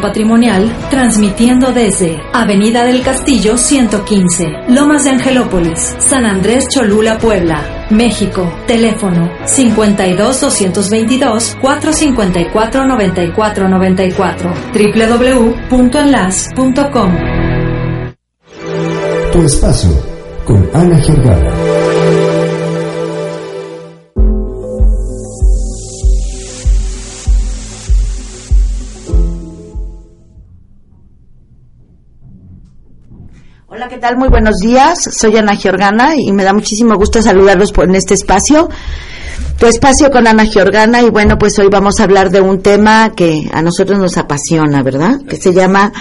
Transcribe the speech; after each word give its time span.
Patrimonial, 0.00 0.70
transmitiendo 0.90 1.72
desde 1.72 2.20
Avenida 2.32 2.84
del 2.84 3.02
Castillo 3.02 3.56
115, 3.56 4.46
Lomas 4.68 5.04
de 5.04 5.10
Angelópolis, 5.10 5.96
San 5.98 6.24
Andrés 6.24 6.66
Cholula, 6.68 7.18
Puebla, 7.18 7.86
México. 7.90 8.50
Teléfono 8.66 9.30
52 9.44 10.40
222 10.40 11.56
454 11.60 12.86
9494 12.86 14.54
www.enlas.com. 15.70 17.12
Tu 19.32 19.42
espacio 19.42 19.90
con 20.44 20.68
Ana 20.74 20.98
Giordana. 20.98 21.69
Tal? 34.00 34.16
Muy 34.16 34.28
buenos 34.28 34.56
días. 34.56 34.98
Soy 35.12 35.36
Ana 35.36 35.54
Giorgana 35.54 36.16
y 36.16 36.32
me 36.32 36.42
da 36.42 36.54
muchísimo 36.54 36.96
gusto 36.96 37.20
saludarlos 37.22 37.72
en 37.76 37.94
este 37.94 38.14
espacio. 38.14 38.68
Tu 39.58 39.66
espacio 39.66 40.10
con 40.10 40.26
Ana 40.26 40.46
Giorgana 40.46 41.02
y 41.02 41.10
bueno, 41.10 41.36
pues 41.38 41.58
hoy 41.58 41.68
vamos 41.70 42.00
a 42.00 42.04
hablar 42.04 42.30
de 42.30 42.40
un 42.40 42.62
tema 42.62 43.12
que 43.14 43.50
a 43.52 43.60
nosotros 43.60 43.98
nos 43.98 44.16
apasiona, 44.16 44.82
¿verdad? 44.82 45.20
Que 45.28 45.36
se 45.36 45.52
llama 45.52 45.92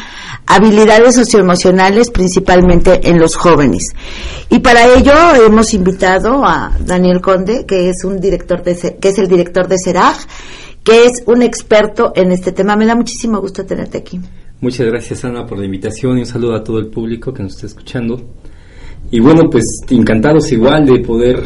habilidades 0.45 1.15
socioemocionales 1.15 2.09
principalmente 2.09 3.09
en 3.09 3.19
los 3.19 3.35
jóvenes. 3.35 3.87
Y 4.49 4.59
para 4.59 4.87
ello 4.95 5.35
hemos 5.45 5.73
invitado 5.73 6.45
a 6.45 6.71
Daniel 6.79 7.19
Conde, 7.19 7.65
que 7.65 7.89
es 7.89 8.05
un 8.05 8.21
director 8.21 8.63
de 8.63 8.97
que 8.99 9.09
es 9.09 9.19
el 9.19 9.27
director 9.27 9.67
de 9.67 9.75
CERAG, 9.77 10.15
que 10.85 11.05
es 11.05 11.23
un 11.25 11.41
experto 11.41 12.13
en 12.15 12.31
este 12.31 12.53
tema. 12.53 12.77
Me 12.77 12.85
da 12.85 12.95
muchísimo 12.95 13.41
gusto 13.41 13.65
tenerte 13.65 13.97
aquí. 13.97 14.21
Muchas 14.61 14.87
gracias 14.87 15.23
Ana 15.23 15.45
por 15.45 15.57
la 15.57 15.65
invitación 15.65 16.17
y 16.17 16.21
un 16.21 16.25
saludo 16.25 16.55
a 16.55 16.63
todo 16.63 16.79
el 16.79 16.87
público 16.87 17.33
que 17.33 17.43
nos 17.43 17.55
está 17.55 17.67
escuchando. 17.67 18.21
Y 19.09 19.21
bueno, 19.21 19.49
pues 19.49 19.63
encantados 19.89 20.51
igual 20.51 20.85
de 20.85 20.99
poder 20.99 21.41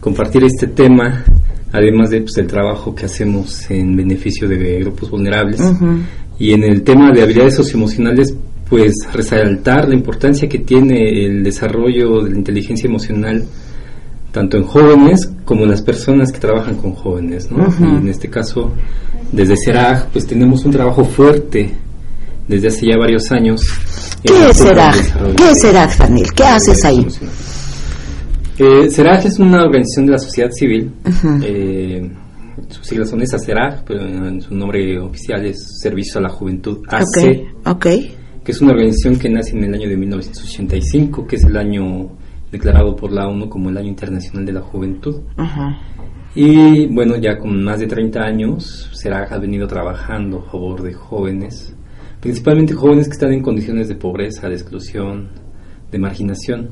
compartir 0.00 0.42
este 0.42 0.66
tema, 0.66 1.24
además 1.72 2.10
de 2.10 2.22
pues, 2.22 2.36
el 2.38 2.48
trabajo 2.48 2.92
que 2.92 3.06
hacemos 3.06 3.70
en 3.70 3.96
beneficio 3.96 4.48
de 4.48 4.80
grupos 4.80 5.10
vulnerables. 5.10 5.60
Y 6.40 6.52
en 6.52 6.64
el 6.64 6.82
tema 6.82 7.12
de 7.12 7.22
habilidades 7.22 7.54
socioemocionales, 7.54 8.34
pues 8.68 8.94
resaltar 9.12 9.88
la 9.88 9.94
importancia 9.94 10.48
que 10.48 10.58
tiene 10.58 11.24
el 11.24 11.44
desarrollo 11.44 12.22
de 12.22 12.30
la 12.30 12.36
inteligencia 12.36 12.88
emocional 12.88 13.44
tanto 14.32 14.58
en 14.58 14.64
jóvenes 14.64 15.30
como 15.44 15.62
en 15.62 15.70
las 15.70 15.80
personas 15.82 16.30
que 16.30 16.40
trabajan 16.40 16.74
con 16.74 16.92
jóvenes, 16.92 17.50
¿no? 17.50 17.68
Y 17.80 17.84
en 17.84 18.08
este 18.08 18.28
caso, 18.28 18.72
desde 19.32 19.54
CERAG, 19.56 20.08
pues 20.10 20.26
tenemos 20.26 20.64
un 20.66 20.72
trabajo 20.72 21.04
fuerte 21.04 21.72
desde 22.48 22.68
hace 22.68 22.86
ya 22.86 22.96
varios 22.96 23.30
años. 23.32 23.62
¿Qué 24.22 24.50
es 24.50 24.58
CERAG? 24.58 25.36
¿Qué 25.36 25.50
es 25.50 25.62
CERAG, 25.62 25.98
Daniel? 25.98 26.26
¿Qué 26.34 26.44
haces 26.44 26.84
ahí? 26.84 27.06
Eh, 28.58 28.88
CERAG 28.90 29.26
es 29.26 29.38
una 29.38 29.64
organización 29.64 30.06
de 30.06 30.12
la 30.12 30.18
sociedad 30.18 30.50
civil. 30.50 30.90
Eh, 31.42 32.10
sus 32.68 32.86
siglas 32.86 33.10
son 33.10 33.20
esas, 33.22 33.44
CERAG, 33.44 33.84
pero 33.84 34.06
en 34.06 34.40
su 34.40 34.54
nombre 34.54 34.98
oficial 34.98 35.44
es 35.44 35.78
Servicio 35.80 36.18
a 36.18 36.22
la 36.22 36.28
Juventud 36.30 36.78
AC. 36.88 37.44
Okay, 37.64 38.16
Que 38.42 38.52
es 38.52 38.60
una 38.60 38.72
organización 38.72 39.18
que 39.18 39.28
nace 39.28 39.56
en 39.56 39.64
el 39.64 39.74
año 39.74 39.88
de 39.88 39.96
1985, 39.96 41.26
que 41.26 41.36
es 41.36 41.44
el 41.44 41.56
año 41.56 42.10
declarado 42.50 42.96
por 42.96 43.12
la 43.12 43.28
ONU 43.28 43.48
como 43.48 43.68
el 43.70 43.76
Año 43.76 43.88
Internacional 43.88 44.46
de 44.46 44.52
la 44.52 44.60
Juventud. 44.62 45.20
Y 46.34 46.86
bueno, 46.86 47.16
ya 47.16 47.38
con 47.38 47.62
más 47.62 47.80
de 47.80 47.86
30 47.86 48.20
años, 48.20 48.90
CERAG 48.94 49.32
ha 49.32 49.38
venido 49.38 49.66
trabajando 49.66 50.38
a 50.38 50.50
favor 50.50 50.82
de 50.82 50.94
jóvenes 50.94 51.75
principalmente 52.26 52.74
jóvenes 52.74 53.06
que 53.06 53.12
están 53.12 53.32
en 53.32 53.40
condiciones 53.40 53.86
de 53.86 53.94
pobreza, 53.94 54.48
de 54.48 54.54
exclusión, 54.54 55.30
de 55.92 55.98
marginación. 55.98 56.70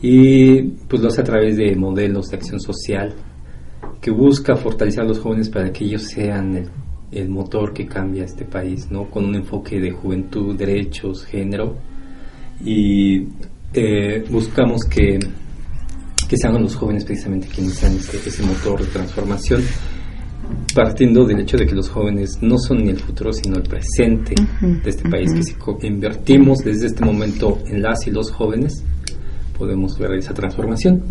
Y 0.00 0.62
pues 0.88 1.02
lo 1.02 1.08
hace 1.08 1.20
a 1.20 1.24
través 1.24 1.58
de 1.58 1.76
modelos 1.76 2.30
de 2.30 2.38
acción 2.38 2.58
social 2.58 3.14
que 4.00 4.10
busca 4.10 4.56
fortalecer 4.56 5.02
a 5.02 5.06
los 5.06 5.18
jóvenes 5.18 5.50
para 5.50 5.70
que 5.70 5.84
ellos 5.84 6.04
sean 6.04 6.70
el, 7.10 7.28
motor 7.28 7.74
que 7.74 7.86
cambia 7.86 8.24
este 8.24 8.46
país, 8.46 8.90
¿no? 8.90 9.10
Con 9.10 9.26
un 9.26 9.34
enfoque 9.34 9.78
de 9.78 9.90
juventud, 9.90 10.56
derechos, 10.56 11.26
género. 11.26 11.76
Y 12.64 13.28
eh, 13.74 14.24
buscamos 14.30 14.84
que, 14.84 15.18
que 16.26 16.36
sean 16.38 16.62
los 16.62 16.74
jóvenes 16.74 17.04
precisamente 17.04 17.46
quienes 17.46 17.74
sean 17.74 17.94
ese 17.94 18.42
motor 18.42 18.80
de 18.80 18.86
transformación 18.86 19.60
partiendo 20.74 21.24
del 21.24 21.40
hecho 21.40 21.56
de 21.56 21.66
que 21.66 21.74
los 21.74 21.88
jóvenes 21.88 22.38
no 22.40 22.58
son 22.58 22.84
ni 22.84 22.90
el 22.90 22.98
futuro 22.98 23.32
sino 23.32 23.56
el 23.56 23.62
presente 23.62 24.34
de 24.60 24.90
este 24.90 25.08
país, 25.08 25.32
que 25.32 25.42
si 25.42 25.86
invertimos 25.86 26.58
desde 26.58 26.86
este 26.86 27.04
momento 27.04 27.58
en 27.66 27.82
las 27.82 28.06
y 28.06 28.10
los 28.10 28.30
jóvenes, 28.30 28.82
podemos 29.62 29.96
ver 29.98 30.14
esa 30.14 30.34
transformación. 30.34 31.02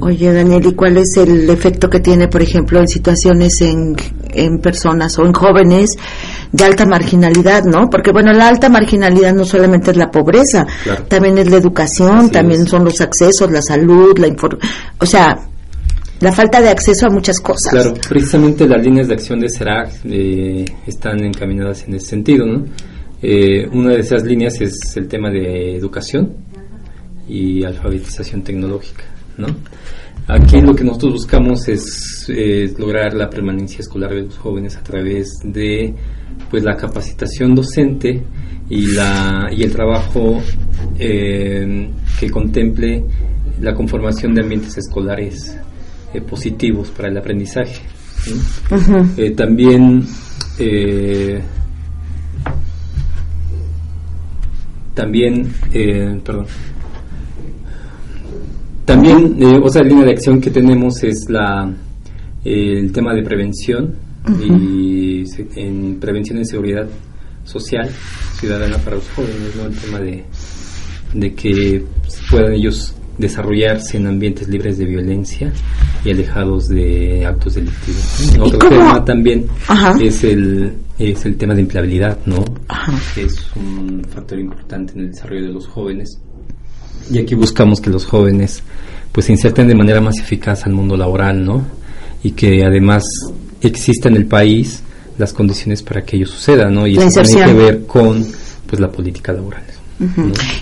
Oye, 0.00 0.32
Daniel, 0.32 0.66
¿y 0.66 0.74
cuál 0.74 0.96
es 0.96 1.16
el 1.16 1.48
efecto 1.48 1.88
que 1.88 2.00
tiene, 2.00 2.26
por 2.26 2.42
ejemplo, 2.42 2.80
en 2.80 2.88
situaciones 2.88 3.60
en, 3.60 3.94
en 4.30 4.58
personas 4.58 5.16
o 5.18 5.24
en 5.24 5.32
jóvenes 5.32 5.90
de 6.50 6.64
alta 6.64 6.84
marginalidad, 6.84 7.64
¿no? 7.64 7.88
Porque, 7.88 8.10
bueno, 8.10 8.32
la 8.32 8.48
alta 8.48 8.68
marginalidad 8.68 9.32
no 9.34 9.44
solamente 9.44 9.92
es 9.92 9.96
la 9.96 10.10
pobreza, 10.10 10.66
también 11.08 11.38
es 11.38 11.48
la 11.48 11.58
educación, 11.58 12.30
también 12.30 12.66
son 12.66 12.84
los 12.84 13.00
accesos, 13.00 13.50
la 13.52 13.62
salud, 13.62 14.18
la 14.18 14.26
información, 14.26 14.70
o 14.98 15.06
sea, 15.06 15.38
la 16.20 16.32
falta 16.32 16.60
de 16.60 16.70
acceso 16.70 17.06
a 17.06 17.10
muchas 17.10 17.40
cosas. 17.40 17.72
Claro, 17.72 17.94
precisamente 18.08 18.66
las 18.66 18.84
líneas 18.84 19.08
de 19.08 19.14
acción 19.14 19.40
de 19.40 19.48
CERAC 19.48 19.90
eh, 20.04 20.64
están 20.86 21.22
encaminadas 21.24 21.86
en 21.86 21.94
ese 21.94 22.06
sentido, 22.06 22.46
¿no? 22.46 22.64
Eh, 23.22 23.66
una 23.72 23.92
de 23.92 24.00
esas 24.00 24.24
líneas 24.24 24.60
es 24.60 24.96
el 24.96 25.08
tema 25.08 25.30
de 25.30 25.76
educación 25.76 26.34
y 27.28 27.64
alfabetización 27.64 28.42
tecnológica, 28.42 29.04
¿no? 29.36 29.46
Aquí 30.28 30.60
lo 30.60 30.74
que 30.74 30.82
nosotros 30.82 31.12
buscamos 31.12 31.68
es, 31.68 32.28
lograr 32.78 33.14
la 33.14 33.30
permanencia 33.30 33.80
escolar 33.80 34.10
de 34.10 34.22
los 34.22 34.36
jóvenes 34.36 34.76
a 34.76 34.82
través 34.82 35.38
de 35.44 35.94
pues 36.50 36.64
la 36.64 36.76
capacitación 36.76 37.54
docente 37.54 38.22
y 38.68 38.86
la 38.88 39.48
y 39.52 39.62
el 39.62 39.70
trabajo 39.70 40.42
eh, 40.98 41.88
que 42.18 42.28
contemple 42.28 43.04
la 43.60 43.72
conformación 43.72 44.34
de 44.34 44.42
ambientes 44.42 44.76
escolares 44.76 45.56
eh, 46.16 46.20
positivos 46.22 46.90
para 46.90 47.08
el 47.08 47.18
aprendizaje. 47.18 47.82
Eh, 49.16 49.30
también 49.32 50.02
eh, 50.58 51.40
también 54.94 55.52
perdón 56.24 56.46
también 58.84 59.38
otra 59.62 59.82
línea 59.82 60.06
de 60.06 60.10
acción 60.12 60.40
que 60.40 60.50
tenemos 60.50 61.04
es 61.04 61.26
la 61.28 61.72
el 62.44 62.90
tema 62.92 63.14
de 63.14 63.22
prevención 63.22 63.94
y 64.42 65.24
en 65.54 66.00
prevención 66.00 66.38
en 66.38 66.46
seguridad 66.46 66.88
social 67.44 67.88
ciudadana 68.40 68.78
para 68.78 68.96
los 68.96 69.08
jóvenes 69.10 69.54
¿no? 69.56 69.66
el 69.66 69.76
tema 69.76 70.00
de, 70.00 70.24
de 71.14 71.34
que 71.34 71.84
puedan 72.30 72.54
ellos 72.54 72.96
desarrollarse 73.18 73.96
en 73.98 74.06
ambientes 74.06 74.48
libres 74.48 74.78
de 74.78 74.84
violencia 74.84 75.52
y 76.06 76.10
alejados 76.12 76.68
de 76.68 77.26
actos 77.26 77.54
delictivos. 77.54 78.38
Otro 78.40 78.58
tema 78.68 79.04
también 79.04 79.46
es 80.00 80.24
el 80.24 80.72
es 80.98 81.26
el 81.26 81.36
tema 81.36 81.54
de 81.54 81.60
empleabilidad, 81.60 82.18
¿no? 82.24 82.44
Que 83.14 83.24
es 83.24 83.36
un 83.54 84.02
factor 84.08 84.38
importante 84.38 84.94
en 84.94 85.00
el 85.00 85.10
desarrollo 85.10 85.42
de 85.42 85.52
los 85.52 85.66
jóvenes. 85.66 86.18
Y 87.10 87.18
aquí 87.18 87.34
buscamos 87.34 87.80
que 87.80 87.90
los 87.90 88.06
jóvenes 88.06 88.62
pues 89.12 89.26
se 89.26 89.32
inserten 89.32 89.68
de 89.68 89.74
manera 89.74 90.00
más 90.00 90.18
eficaz 90.18 90.64
al 90.64 90.72
mundo 90.72 90.96
laboral, 90.96 91.44
¿no? 91.44 91.66
Y 92.22 92.32
que 92.32 92.64
además 92.64 93.04
exista 93.60 94.08
en 94.08 94.16
el 94.16 94.26
país 94.26 94.82
las 95.18 95.32
condiciones 95.32 95.82
para 95.82 96.02
que 96.02 96.16
ello 96.16 96.26
suceda, 96.26 96.70
¿no? 96.70 96.86
Y 96.86 96.96
eso 96.96 97.22
tiene 97.22 97.44
que 97.44 97.52
ver 97.52 97.86
con 97.86 98.24
pues 98.66 98.80
la 98.80 98.90
política 98.90 99.32
laboral. 99.32 99.64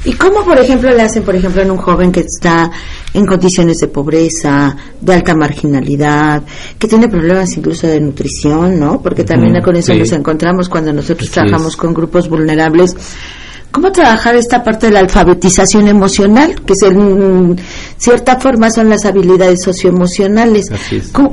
¿Y 0.04 0.12
cómo, 0.12 0.44
por 0.44 0.58
ejemplo, 0.58 0.90
le 0.90 1.02
hacen, 1.02 1.24
por 1.24 1.34
ejemplo, 1.34 1.62
en 1.62 1.70
un 1.70 1.76
joven 1.76 2.12
que 2.12 2.20
está 2.20 2.70
en 3.12 3.26
condiciones 3.26 3.78
de 3.78 3.88
pobreza, 3.88 4.76
de 5.00 5.14
alta 5.14 5.34
marginalidad, 5.34 6.42
que 6.78 6.86
tiene 6.86 7.08
problemas 7.08 7.56
incluso 7.56 7.86
de 7.86 8.00
nutrición, 8.00 8.78
¿no? 8.78 9.02
Porque 9.02 9.24
también 9.24 9.60
con 9.62 9.76
eso 9.76 9.94
nos 9.94 10.12
encontramos 10.12 10.68
cuando 10.68 10.92
nosotros 10.92 11.30
trabajamos 11.30 11.76
con 11.76 11.92
grupos 11.92 12.28
vulnerables 12.28 12.96
¿Cómo 13.74 13.90
trabajar 13.90 14.36
esta 14.36 14.62
parte 14.62 14.86
de 14.86 14.92
la 14.92 15.00
alfabetización 15.00 15.88
emocional? 15.88 16.54
Que 16.64 16.74
en 16.86 17.56
cierta 17.96 18.38
forma 18.38 18.70
son 18.70 18.88
las 18.88 19.04
habilidades 19.04 19.64
socioemocionales. 19.64 20.66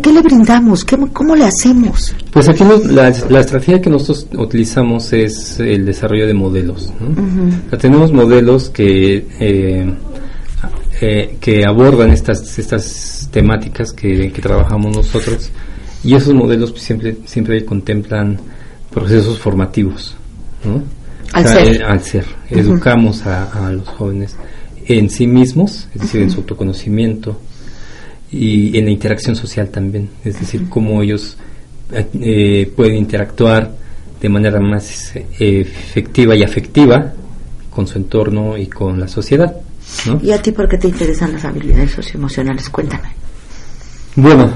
¿Qué 0.01 0.11
le 0.11 0.21
brindamos? 0.23 0.83
¿Cómo, 1.13 1.35
le 1.35 1.45
hacemos? 1.45 2.15
Pues 2.31 2.49
aquí 2.49 2.63
la, 2.89 3.09
estrategia 3.09 3.79
que 3.79 3.91
nosotros 3.91 4.25
utilizamos 4.39 5.13
es 5.13 5.59
el 5.59 5.85
desarrollo 5.85 6.25
de 6.25 6.33
modelos. 6.33 6.91
tenemos 7.79 8.11
modelos 8.11 8.71
que, 8.71 9.27
eh, 9.39 9.93
eh, 10.99 11.37
que 11.39 11.63
abordan 11.63 12.09
estas, 12.09 12.57
estas 12.57 13.29
temáticas 13.31 13.93
que, 13.93 14.33
trabajamos 14.41 14.97
nosotros 14.97 15.51
y 16.03 16.15
esos 16.15 16.33
modelos 16.33 16.71
pues, 16.71 16.81
siempre, 16.81 17.17
siempre 17.23 17.63
contemplan 17.63 18.39
procesos 18.91 19.37
formativos 19.37 20.15
¿no? 20.63 21.00
Al 21.33 21.47
ser. 21.47 21.83
al 21.83 22.01
ser. 22.01 22.25
Educamos 22.49 23.25
a, 23.25 23.67
a 23.67 23.71
los 23.71 23.87
jóvenes 23.87 24.35
en 24.85 25.09
sí 25.09 25.27
mismos, 25.27 25.87
es 25.93 26.01
decir, 26.01 26.21
en 26.21 26.31
su 26.31 26.41
autoconocimiento 26.41 27.39
y 28.31 28.77
en 28.77 28.85
la 28.85 28.91
interacción 28.91 29.35
social 29.35 29.69
también, 29.69 30.09
es 30.23 30.39
decir, 30.39 30.69
cómo 30.69 31.01
ellos 31.01 31.37
eh, 31.91 32.71
pueden 32.75 32.95
interactuar 32.95 33.71
de 34.21 34.29
manera 34.29 34.59
más 34.59 35.15
eh, 35.15 35.25
efectiva 35.39 36.35
y 36.35 36.43
afectiva 36.43 37.13
con 37.69 37.87
su 37.87 37.97
entorno 37.97 38.57
y 38.57 38.67
con 38.67 38.99
la 38.99 39.07
sociedad. 39.07 39.55
¿no? 40.05 40.19
¿Y 40.23 40.31
a 40.31 40.41
ti 40.41 40.51
por 40.51 40.69
qué 40.69 40.77
te 40.77 40.87
interesan 40.87 41.33
las 41.33 41.43
habilidades 41.43 41.91
socioemocionales? 41.91 42.69
Cuéntame. 42.69 43.09
Bueno, 44.15 44.51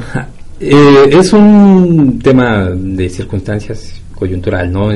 eh, 0.59 1.09
es 1.11 1.33
un 1.33 2.19
tema 2.19 2.69
de 2.69 3.09
circunstancias 3.09 4.01
coyuntural, 4.13 4.71
¿no? 4.71 4.89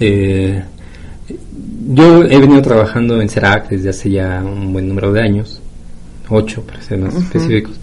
Eh, 0.00 0.62
yo 1.86 2.22
he 2.24 2.38
venido 2.38 2.62
trabajando 2.62 3.20
en 3.20 3.28
CERAC 3.28 3.68
desde 3.70 3.90
hace 3.90 4.10
ya 4.10 4.42
un 4.44 4.72
buen 4.72 4.88
número 4.88 5.12
de 5.12 5.20
años, 5.20 5.60
ocho 6.28 6.62
para 6.62 6.80
ser 6.82 6.98
más 6.98 7.14
específicos. 7.14 7.78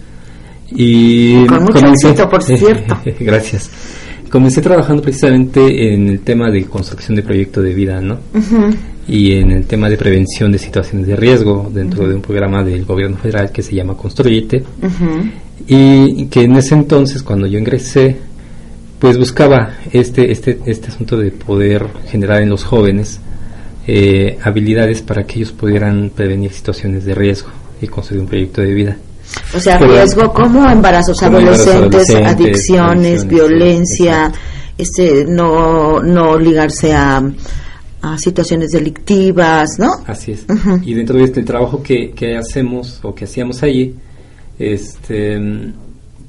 Y 0.70 1.46
Con 1.46 1.64
mucho 1.64 1.86
éxito, 1.86 2.28
por 2.28 2.42
cierto. 2.42 2.98
Gracias. 3.20 3.70
Comencé 4.30 4.62
trabajando 4.62 5.02
precisamente 5.02 5.92
en 5.92 6.08
el 6.08 6.20
tema 6.20 6.50
de 6.50 6.64
construcción 6.64 7.16
de 7.16 7.22
proyecto 7.22 7.60
de 7.60 7.74
vida, 7.74 8.00
¿no? 8.00 8.18
Y 9.06 9.32
en 9.32 9.50
el 9.50 9.66
tema 9.66 9.90
de 9.90 9.98
prevención 9.98 10.50
de 10.50 10.58
situaciones 10.58 11.06
de 11.06 11.16
riesgo 11.16 11.70
dentro 11.72 12.08
de 12.08 12.14
un 12.14 12.22
programa 12.22 12.64
del 12.64 12.86
gobierno 12.86 13.18
federal 13.18 13.52
que 13.52 13.62
se 13.62 13.74
llama 13.74 13.94
Construyete 13.94 14.64
y 15.66 16.26
que 16.26 16.42
en 16.44 16.56
ese 16.56 16.74
entonces 16.74 17.22
cuando 17.22 17.46
yo 17.46 17.58
ingresé 17.58 18.16
pues 18.98 19.18
buscaba 19.18 19.74
este 19.92 20.32
este 20.32 20.58
este 20.66 20.88
asunto 20.88 21.16
de 21.16 21.30
poder 21.30 21.86
generar 22.06 22.42
en 22.42 22.48
los 22.48 22.64
jóvenes 22.64 23.20
eh, 23.86 24.38
habilidades 24.42 25.02
para 25.02 25.24
que 25.24 25.36
ellos 25.40 25.52
pudieran 25.52 26.10
prevenir 26.14 26.52
situaciones 26.52 27.04
de 27.04 27.14
riesgo 27.14 27.50
y 27.80 27.86
construir 27.88 28.22
un 28.22 28.28
proyecto 28.28 28.60
de 28.62 28.72
vida 28.74 28.96
O 29.56 29.58
sea, 29.60 29.78
Pero- 29.78 29.92
riesgo 29.92 30.32
como 30.32 30.68
embarazos 30.70 31.18
Como 31.18 31.38
adolescentes, 31.38 31.74
adolescentes, 32.10 32.26
adicciones, 32.32 33.20
adicciones, 33.24 33.28
violencia, 33.28 34.32
este, 34.78 35.24
no, 35.26 36.00
no 36.02 36.38
ligarse 36.38 36.92
a, 36.94 37.22
a 38.02 38.18
situaciones 38.18 38.70
delictivas, 38.70 39.78
¿no? 39.78 39.88
Así 40.06 40.32
es. 40.32 40.44
Ujú. 40.48 40.80
Y 40.84 40.94
dentro 40.94 41.18
de 41.18 41.24
este 41.24 41.42
trabajo 41.42 41.82
que, 41.82 42.10
que 42.12 42.36
hacemos 42.36 43.00
o 43.02 43.14
que 43.14 43.24
hacíamos 43.24 43.62
allí, 43.62 43.94
este, 44.58 45.40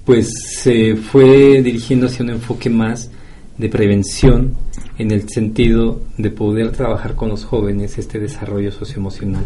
pues 0.06 0.30
se 0.62 0.96
fue 0.96 1.62
dirigiendo 1.62 2.08
hacia 2.08 2.24
un 2.24 2.32
enfoque 2.32 2.70
más 2.70 3.10
de 3.58 3.70
prevención 3.70 4.56
en 4.98 5.12
el 5.12 5.30
sentido 5.30 6.02
de 6.18 6.30
poder 6.32 6.72
trabajar 6.72 7.16
con 7.16 7.30
los 7.30 7.46
jóvenes 7.46 7.98
este 7.98 8.20
desarrollo 8.20 8.72
socioemocional 8.72 9.46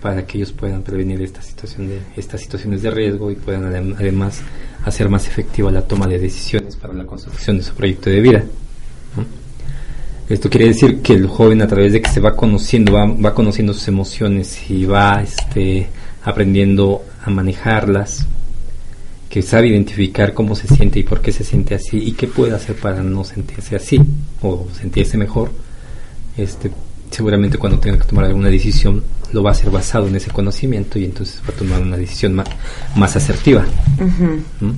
para 0.00 0.26
que 0.26 0.38
ellos 0.38 0.52
puedan 0.52 0.82
prevenir 0.82 1.22
esta 1.22 1.40
situación 1.40 1.88
de 1.88 1.98
estas 2.16 2.42
situaciones 2.42 2.82
de 2.82 2.90
riesgo 2.90 3.30
y 3.30 3.36
puedan 3.36 3.64
adem- 3.64 3.94
además 3.98 4.40
hacer 4.84 5.08
más 5.08 5.26
efectiva 5.26 5.70
la 5.70 5.82
toma 5.82 6.06
de 6.06 6.18
decisiones 6.18 6.76
para 6.76 6.92
la 6.92 7.04
construcción 7.04 7.56
de 7.56 7.62
su 7.62 7.74
proyecto 7.74 8.10
de 8.10 8.20
vida. 8.20 8.44
Esto 10.28 10.48
quiere 10.48 10.68
decir 10.68 11.02
que 11.02 11.12
el 11.14 11.26
joven 11.26 11.60
a 11.60 11.66
través 11.66 11.92
de 11.92 12.00
que 12.00 12.08
se 12.08 12.20
va 12.20 12.34
conociendo, 12.34 12.92
va, 12.92 13.06
va 13.06 13.34
conociendo 13.34 13.74
sus 13.74 13.88
emociones 13.88 14.70
y 14.70 14.86
va 14.86 15.22
este, 15.22 15.86
aprendiendo 16.22 17.02
a 17.22 17.30
manejarlas, 17.30 18.26
que 19.34 19.42
sabe 19.42 19.66
identificar 19.66 20.32
cómo 20.32 20.54
se 20.54 20.68
siente 20.68 21.00
y 21.00 21.02
por 21.02 21.20
qué 21.20 21.32
se 21.32 21.42
siente 21.42 21.74
así 21.74 21.98
y 21.98 22.12
qué 22.12 22.28
puede 22.28 22.54
hacer 22.54 22.76
para 22.76 23.02
no 23.02 23.24
sentirse 23.24 23.74
así 23.74 23.98
o 24.40 24.68
sentirse 24.72 25.18
mejor, 25.18 25.50
este, 26.36 26.70
seguramente 27.10 27.58
cuando 27.58 27.80
tenga 27.80 27.98
que 27.98 28.04
tomar 28.04 28.26
alguna 28.26 28.48
decisión 28.48 29.02
lo 29.32 29.42
va 29.42 29.50
a 29.50 29.52
hacer 29.54 29.72
basado 29.72 30.06
en 30.06 30.14
ese 30.14 30.30
conocimiento 30.30 31.00
y 31.00 31.04
entonces 31.06 31.42
va 31.42 31.52
a 31.52 31.58
tomar 31.58 31.82
una 31.82 31.96
decisión 31.96 32.34
más, 32.34 32.46
más 32.94 33.16
asertiva. 33.16 33.64
¿Mm? 34.60 34.70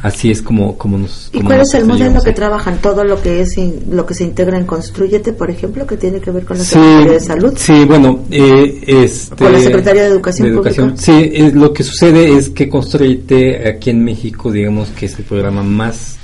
Así 0.00 0.30
es 0.30 0.42
como, 0.42 0.78
como 0.78 0.96
nos... 0.96 1.28
¿Y 1.32 1.40
cuál 1.40 1.58
nos 1.58 1.74
es 1.74 1.80
el 1.80 1.86
modelo 1.86 2.20
que 2.22 2.28
ahí. 2.30 2.34
trabajan? 2.34 2.78
Todo 2.80 3.02
lo 3.02 3.20
que 3.20 3.40
es 3.40 3.58
in- 3.58 3.80
lo 3.90 4.06
que 4.06 4.14
se 4.14 4.22
integra 4.24 4.56
en 4.56 4.64
Construyete, 4.64 5.32
por 5.32 5.50
ejemplo, 5.50 5.86
que 5.86 5.96
tiene 5.96 6.20
que 6.20 6.30
ver 6.30 6.44
con 6.44 6.56
la 6.56 6.62
Sí, 6.62 6.70
Secretaría 6.74 7.12
de 7.14 7.20
Salud. 7.20 7.52
Sí, 7.56 7.84
bueno, 7.84 8.20
eh, 8.30 8.80
este, 8.86 9.34
Con 9.44 9.52
la 9.52 9.60
Secretaría 9.60 10.02
de 10.02 10.08
Educación 10.08 10.54
Pública. 10.54 10.92
Sí, 10.96 11.12
eh, 11.32 11.50
lo 11.52 11.72
que 11.72 11.82
sucede 11.82 12.32
es 12.36 12.50
que 12.50 12.68
Construyete 12.68 13.68
aquí 13.68 13.90
en 13.90 14.04
México, 14.04 14.52
digamos 14.52 14.88
que 14.90 15.06
es 15.06 15.18
el 15.18 15.24
programa 15.24 15.62
más 15.62 16.14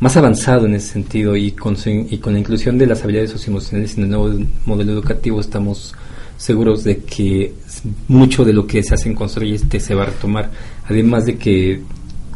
más 0.00 0.16
avanzado 0.18 0.66
en 0.66 0.74
ese 0.74 0.88
sentido 0.92 1.34
y 1.34 1.52
con, 1.52 1.76
y 1.86 2.18
con 2.18 2.34
la 2.34 2.38
inclusión 2.38 2.76
de 2.76 2.86
las 2.86 3.02
habilidades 3.04 3.30
socioemocionales 3.30 3.96
en 3.96 4.02
el 4.04 4.10
nuevo 4.10 4.30
modelo 4.66 4.92
educativo 4.92 5.40
estamos 5.40 5.94
seguros 6.36 6.84
de 6.84 6.98
que 6.98 7.54
mucho 8.08 8.44
de 8.44 8.52
lo 8.52 8.66
que 8.66 8.82
se 8.82 8.92
hace 8.94 9.08
en 9.08 9.14
Construyete 9.14 9.80
se 9.80 9.94
va 9.94 10.02
a 10.02 10.06
retomar, 10.06 10.50
además 10.86 11.24
de 11.24 11.36
que 11.38 11.80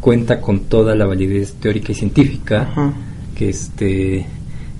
cuenta 0.01 0.41
con 0.41 0.61
toda 0.61 0.95
la 0.95 1.07
validez 1.07 1.55
teórica 1.55 1.93
y 1.93 1.95
científica 1.95 2.63
Ajá. 2.63 2.93
que 3.35 3.49
este 3.51 4.27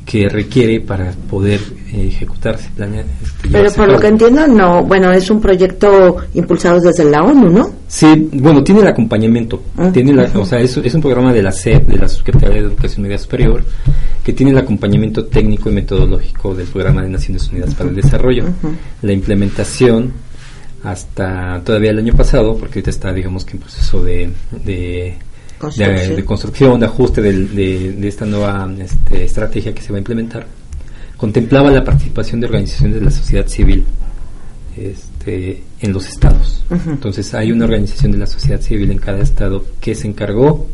que 0.09 0.27
requiere 0.27 0.81
para 0.81 1.13
poder 1.29 1.61
eh, 1.93 2.07
ejecutarse 2.09 2.71
planea, 2.75 3.05
este, 3.23 3.51
Pero 3.53 3.71
por 3.71 3.93
lo 3.93 4.01
que 4.01 4.07
entiendo, 4.07 4.47
no, 4.47 4.83
bueno, 4.83 5.13
es 5.13 5.31
un 5.31 5.39
proyecto 5.39 6.17
impulsado 6.33 6.81
desde 6.81 7.05
la 7.05 7.23
ONU, 7.23 7.51
¿no? 7.51 7.71
Sí, 7.87 8.31
bueno, 8.33 8.65
tiene 8.65 8.81
el 8.81 8.87
acompañamiento. 8.87 9.63
Ah, 9.77 9.91
tiene 9.93 10.15
la, 10.15 10.31
o 10.35 10.47
sea, 10.47 10.61
es, 10.61 10.75
es 10.79 10.95
un 10.95 11.03
programa 11.03 11.31
de 11.35 11.43
la 11.43 11.53
SEP, 11.53 11.89
de 11.89 11.99
la 11.99 12.09
Secretaría 12.09 12.63
de 12.63 12.69
Educación 12.69 13.03
Media 13.03 13.19
Superior, 13.19 13.63
que 14.25 14.33
tiene 14.33 14.53
el 14.53 14.59
acompañamiento 14.59 15.27
técnico 15.27 15.69
y 15.69 15.75
metodológico 15.75 16.55
del 16.55 16.69
Programa 16.69 17.03
de 17.03 17.11
Naciones 17.11 17.47
Unidas 17.51 17.75
para 17.75 17.91
el 17.91 17.97
Desarrollo. 17.97 18.45
La 19.03 19.13
implementación 19.13 20.11
hasta 20.85 21.61
todavía 21.65 21.91
el 21.91 21.99
año 21.99 22.15
pasado, 22.15 22.57
porque 22.57 22.79
ahorita 22.79 22.91
está, 22.91 23.13
digamos 23.13 23.45
que 23.45 23.53
en 23.53 23.59
proceso 23.59 24.03
de, 24.03 24.31
de, 24.65 25.17
Construcción. 25.59 26.09
de, 26.09 26.17
de 26.17 26.25
construcción, 26.25 26.81
de 26.81 26.87
ajuste 26.87 27.21
de, 27.21 28.09
esta 28.09 28.25
nueva 28.25 28.73
este, 28.79 29.25
estrategia 29.25 29.75
que 29.75 29.83
se 29.83 29.91
va 29.91 29.97
a 29.97 29.99
implementar, 29.99 30.47
contemplaba 31.17 31.71
la 31.71 31.83
participación 31.83 32.41
de 32.41 32.47
organizaciones 32.47 32.95
de 32.95 33.05
la 33.05 33.11
sociedad 33.11 33.47
civil 33.49 33.85
este, 34.77 35.65
en 35.81 35.93
los 35.93 36.07
estados. 36.09 36.65
Entonces 36.87 37.35
hay 37.35 37.51
una 37.51 37.65
organización 37.65 38.13
de 38.13 38.19
la 38.19 38.27
sociedad 38.27 38.61
civil 38.61 38.91
en 38.93 38.99
cada 38.99 39.21
estado 39.21 39.65
que 39.81 39.97
se 39.97 40.07
encargó 40.07 40.69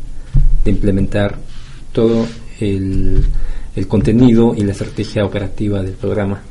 de 0.65 0.71
implementar 0.71 1.39
todo 1.93 2.27
el, 2.61 3.25
el 3.75 3.89
contenido 3.89 4.55
y 4.55 4.65
la 4.65 4.73
estrategia 4.73 5.25
operativa 5.25 5.83
del 5.83 5.93
programa 5.93 6.43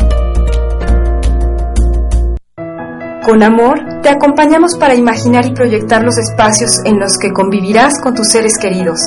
Con 3.25 3.45
amor, 3.45 3.88
te 4.03 4.09
acompañamos 4.09 4.77
para 4.77 4.95
imaginar 4.95 5.47
y 5.47 5.53
proyectar 5.53 6.03
los 6.05 6.19
espacios 6.19 6.81
en 6.85 6.99
los 6.99 7.17
que 7.19 7.33
convivirás 7.33 8.01
con 8.01 8.15
tus 8.15 8.29
seres 8.29 8.59
queridos, 8.59 9.01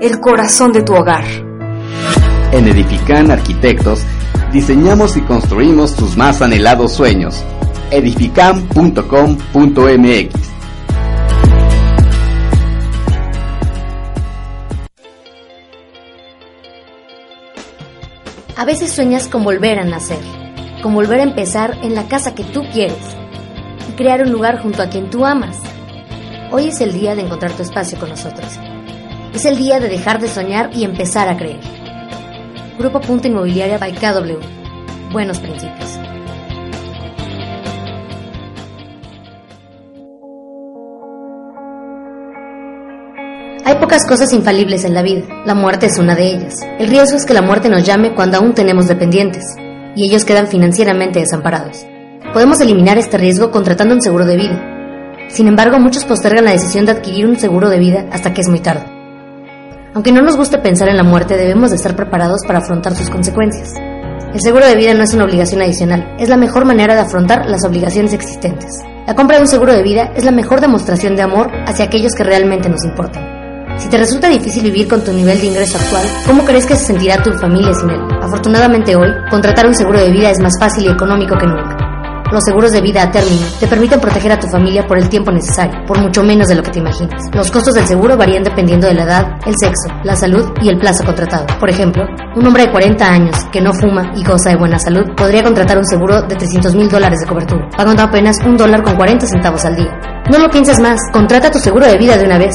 el 0.00 0.18
corazón 0.20 0.72
de 0.72 0.82
tu 0.82 0.94
hogar. 0.94 1.24
En 2.52 2.66
Edifican 2.68 3.30
Arquitectos, 3.30 4.02
diseñamos 4.52 5.16
y 5.16 5.22
construimos 5.22 5.96
tus 5.96 6.14
más 6.16 6.42
anhelados 6.42 6.92
sueños. 6.92 7.42
edifican.com.mx 7.90 10.44
A 18.56 18.64
veces 18.64 18.92
sueñas 18.92 19.26
con 19.26 19.42
volver 19.42 19.80
a 19.80 19.84
nacer, 19.84 20.20
con 20.82 20.94
volver 20.94 21.20
a 21.20 21.24
empezar 21.24 21.76
en 21.82 21.94
la 21.94 22.08
casa 22.08 22.34
que 22.34 22.44
tú 22.44 22.62
quieres 22.72 22.96
crear 23.96 24.22
un 24.22 24.32
lugar 24.32 24.60
junto 24.60 24.82
a 24.82 24.88
quien 24.88 25.10
tú 25.10 25.24
amas. 25.24 25.56
Hoy 26.50 26.68
es 26.68 26.80
el 26.80 26.92
día 26.92 27.14
de 27.14 27.22
encontrar 27.22 27.52
tu 27.52 27.62
espacio 27.62 27.98
con 27.98 28.08
nosotros. 28.08 28.58
Es 29.32 29.44
el 29.44 29.56
día 29.56 29.80
de 29.80 29.88
dejar 29.88 30.20
de 30.20 30.28
soñar 30.28 30.70
y 30.74 30.84
empezar 30.84 31.28
a 31.28 31.36
creer. 31.36 31.60
Grupo 32.78 33.00
Punto 33.00 33.28
Inmobiliaria 33.28 33.78
by 33.78 33.92
KW. 33.92 34.38
Buenos 35.12 35.38
principios. 35.38 35.98
Hay 43.64 43.76
pocas 43.76 44.06
cosas 44.06 44.32
infalibles 44.32 44.84
en 44.84 44.94
la 44.94 45.02
vida. 45.02 45.22
La 45.46 45.54
muerte 45.54 45.86
es 45.86 45.98
una 45.98 46.14
de 46.14 46.26
ellas. 46.26 46.54
El 46.78 46.88
riesgo 46.88 47.16
es 47.16 47.24
que 47.24 47.34
la 47.34 47.42
muerte 47.42 47.68
nos 47.68 47.84
llame 47.84 48.14
cuando 48.14 48.38
aún 48.38 48.54
tenemos 48.54 48.88
dependientes 48.88 49.44
y 49.96 50.04
ellos 50.04 50.24
quedan 50.24 50.48
financieramente 50.48 51.20
desamparados. 51.20 51.86
Podemos 52.34 52.60
eliminar 52.60 52.98
este 52.98 53.16
riesgo 53.16 53.52
contratando 53.52 53.94
un 53.94 54.02
seguro 54.02 54.26
de 54.26 54.36
vida. 54.36 54.60
Sin 55.28 55.46
embargo, 55.46 55.78
muchos 55.78 56.04
postergan 56.04 56.44
la 56.44 56.50
decisión 56.50 56.84
de 56.84 56.90
adquirir 56.90 57.28
un 57.28 57.38
seguro 57.38 57.70
de 57.70 57.78
vida 57.78 58.06
hasta 58.10 58.34
que 58.34 58.40
es 58.40 58.48
muy 58.48 58.58
tarde. 58.58 58.84
Aunque 59.94 60.10
no 60.10 60.20
nos 60.20 60.36
guste 60.36 60.58
pensar 60.58 60.88
en 60.88 60.96
la 60.96 61.04
muerte, 61.04 61.36
debemos 61.36 61.70
de 61.70 61.76
estar 61.76 61.94
preparados 61.94 62.40
para 62.44 62.58
afrontar 62.58 62.96
sus 62.96 63.08
consecuencias. 63.08 63.72
El 64.34 64.40
seguro 64.40 64.66
de 64.66 64.74
vida 64.74 64.94
no 64.94 65.04
es 65.04 65.14
una 65.14 65.26
obligación 65.26 65.62
adicional, 65.62 66.16
es 66.18 66.28
la 66.28 66.36
mejor 66.36 66.64
manera 66.64 66.94
de 66.94 67.02
afrontar 67.02 67.46
las 67.46 67.64
obligaciones 67.64 68.12
existentes. 68.12 68.82
La 69.06 69.14
compra 69.14 69.36
de 69.36 69.42
un 69.42 69.48
seguro 69.48 69.72
de 69.72 69.84
vida 69.84 70.10
es 70.16 70.24
la 70.24 70.32
mejor 70.32 70.60
demostración 70.60 71.14
de 71.14 71.22
amor 71.22 71.52
hacia 71.68 71.84
aquellos 71.84 72.16
que 72.16 72.24
realmente 72.24 72.68
nos 72.68 72.84
importan. 72.84 73.78
Si 73.78 73.88
te 73.88 73.96
resulta 73.96 74.28
difícil 74.28 74.64
vivir 74.64 74.88
con 74.88 75.04
tu 75.04 75.12
nivel 75.12 75.40
de 75.40 75.46
ingreso 75.46 75.78
actual, 75.78 76.04
¿cómo 76.26 76.44
crees 76.44 76.66
que 76.66 76.74
se 76.74 76.86
sentirá 76.86 77.22
tu 77.22 77.32
familia 77.34 77.74
sin 77.74 77.90
él? 77.90 78.00
Afortunadamente 78.20 78.96
hoy, 78.96 79.08
contratar 79.30 79.68
un 79.68 79.74
seguro 79.76 80.00
de 80.00 80.10
vida 80.10 80.30
es 80.30 80.40
más 80.40 80.54
fácil 80.58 80.86
y 80.86 80.88
económico 80.88 81.38
que 81.38 81.46
nunca. 81.46 81.73
Los 82.32 82.42
seguros 82.44 82.72
de 82.72 82.80
vida 82.80 83.02
a 83.02 83.10
término 83.10 83.46
te 83.60 83.66
permiten 83.66 84.00
proteger 84.00 84.32
a 84.32 84.40
tu 84.40 84.46
familia 84.48 84.86
por 84.86 84.98
el 84.98 85.08
tiempo 85.08 85.30
necesario, 85.30 85.84
por 85.86 86.00
mucho 86.00 86.22
menos 86.22 86.48
de 86.48 86.54
lo 86.54 86.62
que 86.62 86.70
te 86.70 86.78
imaginas. 86.78 87.22
Los 87.32 87.50
costos 87.50 87.74
del 87.74 87.86
seguro 87.86 88.16
varían 88.16 88.42
dependiendo 88.42 88.86
de 88.86 88.94
la 88.94 89.04
edad, 89.04 89.26
el 89.46 89.54
sexo, 89.58 89.88
la 90.02 90.16
salud 90.16 90.52
y 90.62 90.68
el 90.68 90.78
plazo 90.78 91.04
contratado. 91.04 91.46
Por 91.60 91.70
ejemplo, 91.70 92.04
un 92.34 92.46
hombre 92.46 92.66
de 92.66 92.72
40 92.72 93.06
años 93.06 93.36
que 93.52 93.60
no 93.60 93.72
fuma 93.72 94.12
y 94.16 94.24
goza 94.24 94.50
de 94.50 94.56
buena 94.56 94.78
salud 94.78 95.04
podría 95.16 95.42
contratar 95.42 95.78
un 95.78 95.86
seguro 95.86 96.22
de 96.22 96.34
300 96.34 96.74
mil 96.74 96.88
dólares 96.88 97.20
de 97.20 97.26
cobertura, 97.26 97.68
pagando 97.76 98.02
apenas 98.02 98.36
un 98.44 98.56
dólar 98.56 98.82
con 98.82 98.96
40 98.96 99.26
centavos 99.26 99.64
al 99.64 99.76
día. 99.76 99.92
No 100.30 100.38
lo 100.38 100.48
pienses 100.50 100.80
más, 100.80 100.98
contrata 101.12 101.50
tu 101.50 101.58
seguro 101.58 101.86
de 101.86 101.98
vida 101.98 102.16
de 102.16 102.24
una 102.24 102.38
vez. 102.38 102.54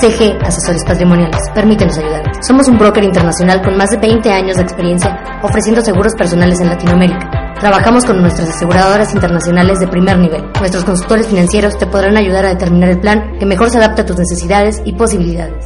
CG 0.00 0.36
Asesores 0.42 0.84
Patrimoniales. 0.84 1.40
Permítenos 1.54 1.96
ayudarte. 1.96 2.30
Somos 2.42 2.68
un 2.68 2.76
broker 2.76 3.02
internacional 3.02 3.62
con 3.62 3.76
más 3.76 3.90
de 3.90 3.96
20 3.96 4.30
años 4.30 4.56
de 4.56 4.62
experiencia 4.62 5.18
ofreciendo 5.42 5.80
seguros 5.80 6.12
personales 6.14 6.60
en 6.60 6.68
Latinoamérica. 6.68 7.35
Trabajamos 7.60 8.04
con 8.04 8.20
nuestras 8.20 8.50
aseguradoras 8.50 9.14
internacionales 9.14 9.78
de 9.80 9.88
primer 9.88 10.18
nivel. 10.18 10.44
Nuestros 10.60 10.84
consultores 10.84 11.26
financieros 11.26 11.78
te 11.78 11.86
podrán 11.86 12.18
ayudar 12.18 12.44
a 12.44 12.50
determinar 12.50 12.90
el 12.90 13.00
plan 13.00 13.38
que 13.38 13.46
mejor 13.46 13.70
se 13.70 13.78
adapte 13.78 14.02
a 14.02 14.06
tus 14.06 14.18
necesidades 14.18 14.82
y 14.84 14.92
posibilidades. 14.92 15.64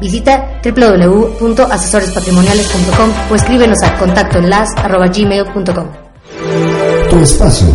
Visita 0.00 0.60
www.asesorespatrimoniales.com 0.62 3.10
o 3.30 3.34
escríbenos 3.34 3.82
a 3.82 3.98
contactoenlas.gmail.com 3.98 5.86
Tu 7.10 7.18
espacio 7.18 7.66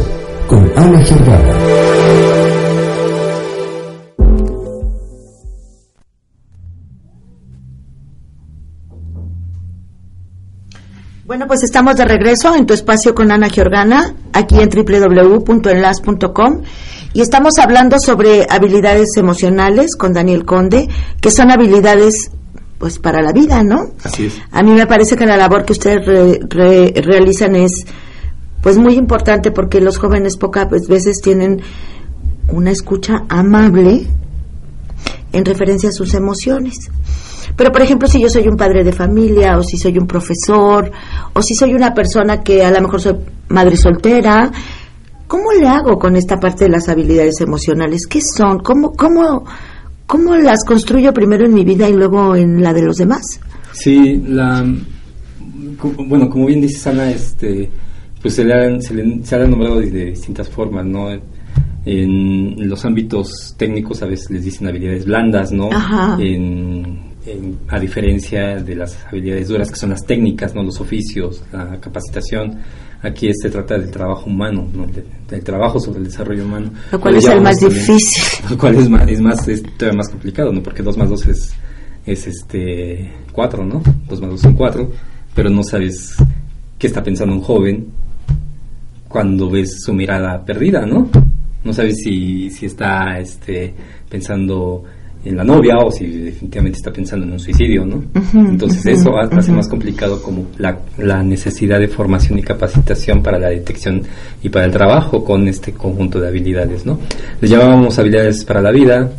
con 0.48 0.72
Ana 0.78 1.04
Gergada. 1.04 1.54
Bueno, 11.32 11.48
pues 11.48 11.64
estamos 11.64 11.96
de 11.96 12.04
regreso 12.04 12.54
en 12.58 12.66
tu 12.66 12.74
espacio 12.74 13.16
con 13.16 13.32
Ana 13.32 13.48
Georgana, 13.50 14.14
aquí 14.34 14.56
en 14.60 14.68
www.enlas.com 14.70 16.62
y 17.14 17.22
estamos 17.22 17.58
hablando 17.58 17.96
sobre 18.02 18.46
habilidades 18.50 19.16
emocionales 19.16 19.96
con 19.96 20.12
Daniel 20.12 20.44
Conde, 20.44 20.90
que 21.22 21.32
son 21.32 21.50
habilidades 21.50 22.32
pues 22.80 23.00
para 23.00 23.22
la 23.22 23.32
vida, 23.32 23.64
¿no? 23.64 23.78
Así 24.04 24.26
es. 24.26 24.42
A 24.52 24.62
mí 24.62 24.72
me 24.72 24.86
parece 24.88 25.16
que 25.16 25.26
la 25.26 25.38
labor 25.38 25.64
que 25.64 25.72
ustedes 25.72 26.06
re- 26.06 26.40
re- 26.50 26.94
realizan 27.02 27.56
es 27.56 27.86
pues 28.62 28.78
muy 28.78 28.96
importante 28.96 29.52
porque 29.52 29.80
los 29.80 30.00
jóvenes 30.00 30.36
pocas 30.36 30.68
veces 30.90 31.22
tienen 31.24 31.62
una 32.50 32.72
escucha 32.72 33.24
amable 33.30 34.06
en 35.32 35.46
referencia 35.46 35.88
a 35.88 35.94
sus 35.94 36.14
emociones. 36.14 36.92
Pero, 37.56 37.72
por 37.72 37.82
ejemplo, 37.82 38.08
si 38.08 38.22
yo 38.22 38.30
soy 38.30 38.48
un 38.48 38.58
padre 38.58 38.84
de 38.84 38.92
familia, 38.92 39.58
o 39.58 39.64
si 39.64 39.78
soy 39.78 39.98
un 39.98 40.08
profesor, 40.08 40.92
o 41.34 41.42
si 41.42 41.56
soy 41.56 41.74
una 41.74 41.94
persona 41.94 42.42
que 42.42 42.64
a 42.64 42.72
lo 42.72 42.82
mejor 42.82 43.02
soy 43.02 43.16
madre 43.50 43.78
soltera, 43.78 44.52
¿cómo 45.28 45.52
le 45.52 45.68
hago 45.68 45.98
con 45.98 46.16
esta 46.16 46.40
parte 46.40 46.66
de 46.66 46.72
las 46.72 46.90
habilidades 46.90 47.40
emocionales? 47.42 48.06
¿Qué 48.08 48.20
son? 48.22 48.60
¿Cómo, 48.60 48.92
cómo, 48.94 49.46
cómo 50.06 50.36
las 50.36 50.64
construyo 50.66 51.14
primero 51.14 51.46
en 51.46 51.54
mi 51.54 51.64
vida 51.64 51.88
y 51.88 51.94
luego 51.94 52.36
en 52.36 52.62
la 52.62 52.74
de 52.74 52.82
los 52.84 52.98
demás? 52.98 53.40
Sí, 53.74 54.22
la, 54.28 54.66
bueno, 56.08 56.30
como 56.30 56.48
bien 56.48 56.62
dice 56.62 56.90
Ana, 56.90 57.10
este, 57.10 57.70
pues 58.22 58.36
se 58.36 58.44
le 58.44 58.54
han, 58.54 58.82
se 58.82 58.94
le, 58.94 59.24
se 59.24 59.38
le 59.38 59.44
han 59.44 59.52
nombrado 59.52 59.80
de, 59.80 59.90
de 59.90 60.06
distintas 60.08 60.50
formas, 60.50 60.86
¿no? 60.86 61.10
En 61.84 62.70
los 62.70 62.86
ámbitos 62.86 63.56
técnicos 63.58 64.04
a 64.04 64.06
veces 64.06 64.30
les 64.30 64.44
dicen 64.44 64.68
habilidades 64.68 65.06
blandas, 65.06 65.52
¿no? 65.52 65.70
Ajá. 65.72 66.18
En, 66.20 67.11
a 67.68 67.80
diferencia 67.80 68.56
de 68.58 68.76
las 68.76 68.98
habilidades 69.06 69.48
duras 69.48 69.70
que 69.70 69.76
son 69.78 69.92
las 69.92 70.06
técnicas, 70.06 70.56
¿no? 70.56 70.64
Los 70.64 70.80
oficios, 70.82 71.44
la 71.52 71.80
capacitación. 71.80 72.58
Aquí 73.04 73.32
se 73.34 73.50
trata 73.50 73.78
del 73.78 73.90
trabajo 73.92 74.26
humano, 74.30 74.68
¿no? 74.74 74.86
De- 74.88 75.04
del 75.30 75.44
trabajo 75.44 75.80
sobre 75.80 76.00
el 76.00 76.06
desarrollo 76.06 76.46
humano. 76.46 76.72
Lo 76.92 77.00
cual 77.00 77.16
es 77.16 77.26
el 77.26 77.42
más 77.42 77.60
también- 77.60 77.80
difícil. 77.80 78.46
lo 78.50 78.58
cual 78.58 78.76
es 78.76 78.90
más, 78.90 79.08
es 79.10 79.22
más, 79.22 79.48
es 79.48 79.64
todavía 79.78 79.98
más 79.98 80.10
complicado, 80.10 80.52
¿no? 80.52 80.62
Porque 80.64 80.84
2 80.84 80.98
más 80.98 81.10
2 81.10 81.28
es, 81.28 81.54
es 82.06 82.28
este 82.28 83.12
4, 83.32 83.66
¿no? 83.66 83.82
2 84.08 84.22
más 84.22 84.30
2 84.32 84.42
son 84.42 84.54
4, 84.54 84.92
pero 85.36 85.50
no 85.50 85.64
sabes 85.64 86.16
qué 86.80 86.88
está 86.88 87.04
pensando 87.04 87.34
un 87.36 87.42
joven 87.42 87.88
cuando 89.08 89.50
ves 89.50 89.82
su 89.84 89.94
mirada 89.94 90.44
perdida, 90.44 90.86
¿no? 90.86 91.10
No 91.64 91.74
sabes 91.74 91.98
si, 92.04 92.50
si 92.50 92.66
está 92.66 93.20
este, 93.20 93.74
pensando 94.10 94.84
en 95.24 95.38
la 95.38 95.44
novia 95.44 95.78
o 95.78 95.92
si 95.92 96.08
definitivamente 96.08 96.78
está 96.78 96.92
pensando 96.92 97.26
en 97.26 97.34
un 97.34 97.40
suicidio, 97.40 97.86
¿no? 97.86 98.04
Entonces 98.34 98.86
eso 98.88 99.16
ha- 99.18 99.26
hace 99.38 99.52
más 99.52 99.68
complicado 99.68 100.22
como 100.22 100.48
la, 100.58 100.80
la 100.98 101.22
necesidad 101.22 101.80
de 101.80 101.88
formación 101.88 102.40
y 102.40 102.42
capacitación 102.42 103.22
para 103.22 103.38
la 103.38 103.50
detección 103.50 104.02
y 104.42 104.50
para 104.50 104.66
el 104.66 104.72
trabajo 104.72 105.24
con 105.24 105.48
este 105.48 105.74
conjunto 105.74 106.20
de 106.20 106.28
habilidades, 106.28 106.86
¿no? 106.86 107.00
Les 107.40 107.52
llamábamos 107.52 108.00
habilidades 108.00 108.44
para 108.46 108.62
la 108.62 108.72
vida, 108.72 109.12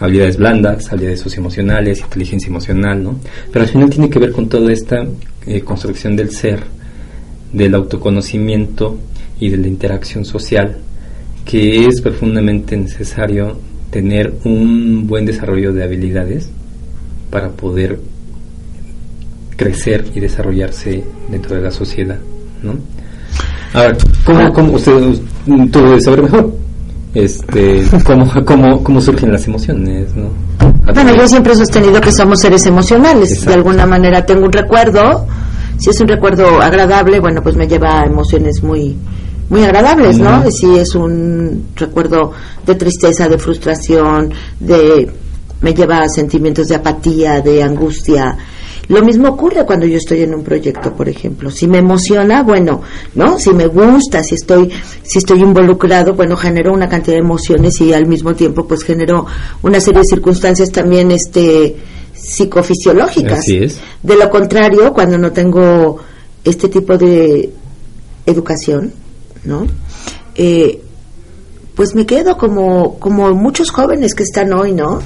habilidades 0.00 0.36
blandas, 0.38 0.90
habilidades 0.90 1.20
socioemocionales, 1.20 2.00
inteligencia 2.00 2.48
emocional, 2.48 3.02
¿no? 3.04 3.14
Pero 3.52 3.64
al 3.64 3.70
final 3.70 3.88
tiene 3.90 4.10
que 4.10 4.18
ver 4.18 4.32
con 4.32 4.48
toda 4.48 4.72
esta 4.72 5.04
eh, 5.46 5.60
construcción 5.60 6.16
del 6.16 6.30
ser, 6.30 6.60
del 7.52 7.74
autoconocimiento 7.76 8.98
y 9.38 9.50
de 9.50 9.56
la 9.58 9.68
interacción 9.68 10.24
social, 10.24 10.78
que 11.44 11.86
es 11.86 12.00
profundamente 12.00 12.76
necesario 12.76 13.56
tener 13.94 14.34
un 14.42 15.06
buen 15.06 15.24
desarrollo 15.24 15.72
de 15.72 15.84
habilidades 15.84 16.50
para 17.30 17.50
poder 17.50 18.00
crecer 19.56 20.04
y 20.12 20.18
desarrollarse 20.18 21.04
dentro 21.28 21.54
de 21.54 21.62
la 21.62 21.70
sociedad, 21.70 22.18
¿no? 22.60 22.74
Ahora, 23.72 23.96
¿cómo, 24.24 24.52
cómo 24.52 24.72
usted 24.72 24.92
tú 25.70 25.78
debes 25.78 26.02
saber 26.02 26.22
mejor? 26.22 26.52
Este, 27.14 27.84
cómo, 28.04 28.28
cómo, 28.44 28.82
cómo 28.82 29.00
surgen 29.00 29.30
las 29.30 29.46
emociones, 29.46 30.12
¿no? 30.16 30.30
Bueno, 30.92 31.14
yo 31.14 31.28
siempre 31.28 31.52
he 31.52 31.56
sostenido 31.56 32.00
que 32.00 32.10
somos 32.10 32.40
seres 32.40 32.66
emocionales. 32.66 33.30
Exacto. 33.30 33.50
De 33.50 33.54
alguna 33.54 33.86
manera 33.86 34.26
tengo 34.26 34.44
un 34.46 34.52
recuerdo. 34.52 35.24
Si 35.78 35.90
es 35.90 36.00
un 36.00 36.08
recuerdo 36.08 36.60
agradable, 36.60 37.20
bueno, 37.20 37.42
pues 37.44 37.54
me 37.54 37.68
lleva 37.68 38.00
a 38.00 38.06
emociones 38.06 38.60
muy 38.60 38.96
muy 39.48 39.62
agradables, 39.62 40.18
¿no? 40.18 40.50
Si 40.50 40.78
es 40.78 40.94
un 40.94 41.68
recuerdo 41.76 42.32
de 42.66 42.74
tristeza, 42.74 43.28
de 43.28 43.38
frustración, 43.38 44.32
de 44.60 45.10
me 45.60 45.72
lleva 45.72 46.00
a 46.00 46.08
sentimientos 46.08 46.68
de 46.68 46.74
apatía, 46.74 47.40
de 47.40 47.62
angustia. 47.62 48.36
Lo 48.88 49.02
mismo 49.02 49.28
ocurre 49.28 49.64
cuando 49.64 49.86
yo 49.86 49.96
estoy 49.96 50.20
en 50.20 50.34
un 50.34 50.44
proyecto, 50.44 50.94
por 50.94 51.08
ejemplo. 51.08 51.50
Si 51.50 51.66
me 51.66 51.78
emociona, 51.78 52.42
bueno, 52.42 52.82
¿no? 53.14 53.38
Si 53.38 53.50
me 53.54 53.66
gusta, 53.66 54.22
si 54.22 54.34
estoy, 54.34 54.70
si 55.02 55.18
estoy 55.18 55.40
involucrado, 55.40 56.12
bueno, 56.12 56.36
genero 56.36 56.74
una 56.74 56.86
cantidad 56.86 57.14
de 57.14 57.20
emociones 57.20 57.80
y 57.80 57.94
al 57.94 58.06
mismo 58.06 58.34
tiempo, 58.34 58.66
pues 58.66 58.82
genero 58.82 59.24
una 59.62 59.80
serie 59.80 60.00
de 60.00 60.06
circunstancias 60.06 60.70
también, 60.70 61.10
este, 61.12 61.76
psicofisiológicas. 62.12 63.38
Así 63.38 63.56
es. 63.56 63.80
De 64.02 64.16
lo 64.16 64.28
contrario, 64.28 64.92
cuando 64.92 65.16
no 65.16 65.32
tengo 65.32 65.98
este 66.44 66.68
tipo 66.68 66.98
de 66.98 67.50
educación, 68.26 68.92
¿no? 69.44 69.66
Eh, 70.34 70.80
pues 71.74 71.94
me 71.94 72.06
quedo 72.06 72.36
como, 72.36 72.98
como 72.98 73.32
muchos 73.34 73.70
jóvenes 73.70 74.14
que 74.14 74.22
están 74.22 74.52
hoy, 74.52 74.72
¿no? 74.72 75.00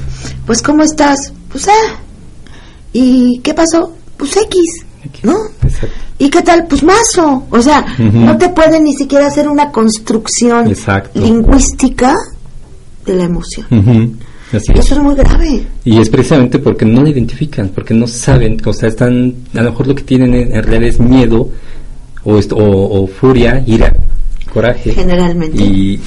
Pues, 0.47 0.61
¿cómo 0.63 0.83
estás? 0.83 1.33
Pues, 1.51 1.67
ah. 1.69 1.97
¿Y 2.93 3.39
qué 3.43 3.55
pasó? 3.55 3.95
Pues 4.17 4.37
X, 4.37 4.63
¿no? 5.23 5.37
Exacto. 5.63 5.95
¿Y 6.19 6.29
qué 6.31 6.43
tal? 6.43 6.67
Pues 6.67 6.83
mazo. 6.83 7.45
O 7.51 7.63
sea, 7.63 7.87
no 7.99 8.37
te 8.37 8.49
pueden 8.51 8.85
ni 8.85 8.95
siquiera 8.95 9.29
hacer 9.29 9.49
una 9.49 9.71
construcción 9.71 10.67
Exacto. 10.69 11.21
lingüística 11.21 12.15
de 13.07 13.15
la 13.15 13.25
emoción. 13.25 13.67
Así. 14.53 14.73
Eso 14.75 14.95
es 14.95 15.01
muy 15.01 15.15
grave. 15.15 15.65
Y 15.85 15.99
es 16.01 16.09
precisamente 16.11 16.59
porque 16.59 16.85
no 16.85 17.03
la 17.03 17.11
identifican, 17.11 17.69
porque 17.69 17.95
no 17.95 18.07
saben, 18.07 18.61
o 18.67 18.73
sea, 18.73 18.89
están, 18.89 19.35
a 19.55 19.63
lo 19.63 19.71
mejor 19.71 19.87
lo 19.87 19.95
que 19.95 20.03
tienen 20.03 20.35
en, 20.35 20.57
en 20.57 20.63
realidad 20.65 20.89
es 20.95 20.99
miedo, 21.01 21.51
o, 22.25 22.39
esto- 22.39 22.57
o, 22.57 23.03
o 23.03 23.07
furia, 23.07 23.63
ira, 23.67 23.95
coraje. 24.59 24.93
Generalmente. 24.93 25.63
Y, 25.63 26.01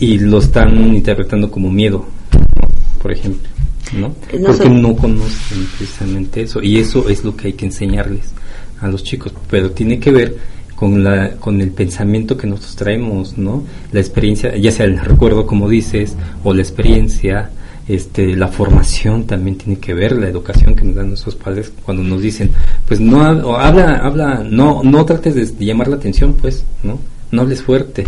y 0.00 0.18
lo 0.18 0.38
están 0.38 0.94
interpretando 0.94 1.50
como 1.50 1.70
miedo, 1.70 2.06
¿no? 2.32 2.68
por 3.02 3.12
ejemplo, 3.12 3.48
¿no? 3.92 4.08
No 4.38 4.46
porque 4.46 4.62
sé. 4.62 4.68
no 4.70 4.96
conocen 4.96 5.66
precisamente 5.76 6.42
eso. 6.42 6.62
Y 6.62 6.78
eso 6.78 7.08
es 7.08 7.22
lo 7.24 7.36
que 7.36 7.48
hay 7.48 7.52
que 7.52 7.66
enseñarles 7.66 8.32
a 8.80 8.88
los 8.88 9.04
chicos, 9.04 9.32
pero 9.50 9.70
tiene 9.70 9.98
que 9.98 10.10
ver 10.10 10.36
con 10.74 11.04
la 11.04 11.36
con 11.36 11.60
el 11.60 11.70
pensamiento 11.70 12.36
que 12.36 12.46
nosotros 12.46 12.76
traemos, 12.76 13.36
¿no? 13.36 13.62
La 13.92 14.00
experiencia, 14.00 14.56
ya 14.56 14.72
sea 14.72 14.86
el 14.86 14.98
recuerdo 14.98 15.46
como 15.46 15.68
dices 15.68 16.16
o 16.42 16.54
la 16.54 16.62
experiencia, 16.62 17.50
este 17.86 18.34
la 18.34 18.48
formación 18.48 19.26
también 19.26 19.56
tiene 19.58 19.78
que 19.78 19.94
ver, 19.94 20.12
la 20.12 20.28
educación 20.28 20.74
que 20.74 20.84
nos 20.84 20.96
dan 20.96 21.08
nuestros 21.08 21.36
padres 21.36 21.72
cuando 21.84 22.02
nos 22.02 22.22
dicen, 22.22 22.50
pues 22.88 23.00
no 23.00 23.22
habla 23.22 23.98
habla, 23.98 24.42
no 24.48 24.82
no 24.82 25.04
trates 25.04 25.58
de 25.58 25.64
llamar 25.64 25.88
la 25.88 25.96
atención, 25.96 26.34
pues, 26.40 26.64
¿no? 26.82 26.98
No 27.32 27.42
hables 27.42 27.62
fuerte, 27.62 28.04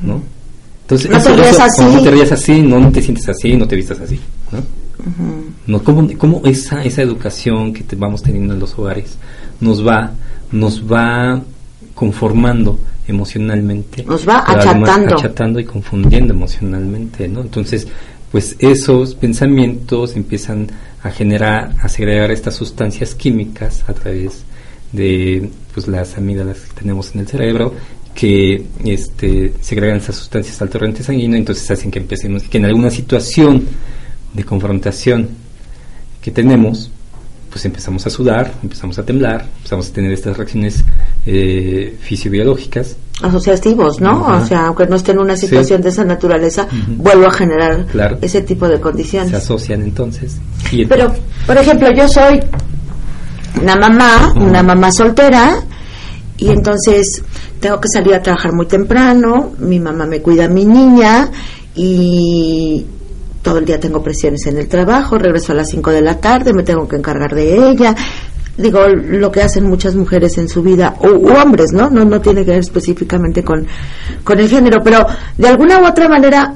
¿no? 0.00 0.22
Entonces, 0.82 1.10
No 1.10 1.20
te 1.20 1.36
rías 1.36 1.60
así. 1.60 1.82
No 1.82 2.02
te 2.02 2.10
rías 2.10 2.32
así, 2.32 2.62
no, 2.62 2.78
no 2.80 2.92
te 2.92 3.02
sientes 3.02 3.28
así, 3.28 3.56
no 3.56 3.68
te 3.68 3.76
vistas 3.76 4.00
así, 4.00 4.18
¿no? 4.52 4.62
no, 5.66 5.82
¿cómo, 5.82 6.08
cómo 6.16 6.42
esa, 6.44 6.82
esa 6.84 7.02
educación 7.02 7.72
que 7.72 7.82
te 7.82 7.96
vamos 7.96 8.22
teniendo 8.22 8.54
en 8.54 8.60
los 8.60 8.78
hogares 8.78 9.18
nos 9.60 9.86
va, 9.86 10.12
nos 10.52 10.90
va 10.90 11.42
conformando 11.94 12.78
emocionalmente? 13.06 14.04
Nos 14.04 14.26
va 14.26 14.44
achatando. 14.46 15.16
achatando 15.16 15.60
y 15.60 15.64
confundiendo 15.64 16.32
emocionalmente, 16.32 17.28
¿no? 17.28 17.40
Entonces, 17.40 17.88
pues 18.30 18.56
esos 18.58 19.14
pensamientos 19.14 20.16
empiezan 20.16 20.68
a 21.02 21.10
generar, 21.10 21.74
a 21.80 21.88
segregar 21.88 22.30
estas 22.30 22.54
sustancias 22.54 23.14
químicas 23.14 23.84
a 23.86 23.92
través 23.92 24.44
de 24.92 25.50
pues 25.72 25.88
las 25.88 26.16
amígdalas 26.16 26.60
que 26.60 26.80
tenemos 26.80 27.14
en 27.14 27.20
el 27.22 27.28
cerebro 27.28 27.74
que 28.14 28.64
este 28.84 29.54
segregan 29.60 29.96
esas 29.96 30.14
sustancias 30.16 30.60
al 30.62 30.68
torrente 30.70 31.02
sanguíneo 31.02 31.36
entonces 31.36 31.68
hacen 31.70 31.90
que 31.90 31.98
empecemos 31.98 32.44
que 32.44 32.58
en 32.58 32.66
alguna 32.66 32.90
situación 32.90 33.64
de 34.32 34.44
confrontación 34.44 35.28
que 36.22 36.30
tenemos 36.30 36.90
pues 37.50 37.64
empezamos 37.64 38.06
a 38.06 38.10
sudar 38.10 38.52
empezamos 38.62 38.98
a 38.98 39.04
temblar 39.04 39.46
empezamos 39.58 39.88
a 39.90 39.92
tener 39.92 40.12
estas 40.12 40.36
reacciones 40.36 40.84
eh, 41.26 41.96
fisiobiológicas 42.00 42.96
asociativos, 43.22 44.00
¿no? 44.00 44.26
Ajá. 44.28 44.42
O 44.42 44.46
sea, 44.46 44.66
aunque 44.66 44.86
no 44.86 44.96
esté 44.96 45.12
en 45.12 45.20
una 45.20 45.36
Sí. 45.36 45.46
situación 45.46 45.80
de 45.82 45.88
esa 45.88 46.04
naturaleza, 46.04 46.66
Ujú. 46.66 46.94
vuelvo 46.96 47.26
a 47.28 47.30
generar 47.30 47.86
Claro. 47.86 48.18
ese 48.20 48.42
tipo 48.42 48.66
de 48.68 48.74
se 48.76 48.80
condiciones. 48.80 49.32
asocian 49.32 49.82
entonces 49.82 50.36
y 50.72 50.84
Pero, 50.84 51.14
por 51.46 51.56
ejemplo, 51.56 51.88
yo 51.96 52.08
soy 52.08 52.40
una 53.62 53.76
mamá, 53.76 54.32
Ujú. 54.34 54.46
una 54.46 54.62
mamá 54.64 54.90
soltera, 54.90 55.62
y 56.44 56.50
entonces 56.50 57.22
tengo 57.58 57.80
que 57.80 57.88
salir 57.88 58.14
a 58.14 58.20
trabajar 58.20 58.52
muy 58.52 58.66
temprano, 58.66 59.52
mi 59.60 59.80
mamá 59.80 60.04
me 60.04 60.20
cuida 60.20 60.44
a 60.44 60.48
mi 60.48 60.66
niña, 60.66 61.30
y 61.74 62.84
todo 63.40 63.58
el 63.58 63.64
día 63.64 63.80
tengo 63.80 64.02
presiones 64.02 64.46
en 64.46 64.58
el 64.58 64.68
trabajo, 64.68 65.16
regreso 65.16 65.52
a 65.52 65.54
las 65.54 65.70
5 65.70 65.90
de 65.90 66.02
la 66.02 66.20
tarde, 66.20 66.52
me 66.52 66.62
tengo 66.62 66.86
que 66.86 66.96
encargar 66.96 67.34
de 67.34 67.70
ella. 67.70 67.94
Digo, 68.58 68.80
lo 68.86 69.32
que 69.32 69.40
hacen 69.40 69.64
muchas 69.64 69.96
mujeres 69.96 70.36
en 70.36 70.50
su 70.50 70.62
vida, 70.62 70.96
o 71.00 71.08
hombres, 71.08 71.72
¿no? 71.72 71.88
¿no? 71.88 72.04
No 72.04 72.20
tiene 72.20 72.44
que 72.44 72.50
ver 72.50 72.60
específicamente 72.60 73.42
con, 73.42 73.66
con 74.22 74.38
el 74.38 74.48
género, 74.48 74.82
pero 74.84 75.06
de 75.38 75.48
alguna 75.48 75.80
u 75.80 75.86
otra 75.86 76.10
manera 76.10 76.54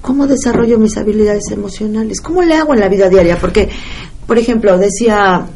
¿cómo 0.00 0.26
desarrollo 0.26 0.80
mis 0.80 0.96
habilidades 0.98 1.48
emocionales? 1.52 2.20
¿Cómo 2.20 2.42
le 2.42 2.56
hago 2.56 2.74
en 2.74 2.80
la 2.80 2.88
vida 2.88 3.08
diaria? 3.08 3.38
Porque, 3.38 3.70
por 4.26 4.36
ejemplo, 4.36 4.76
decía 4.76 5.46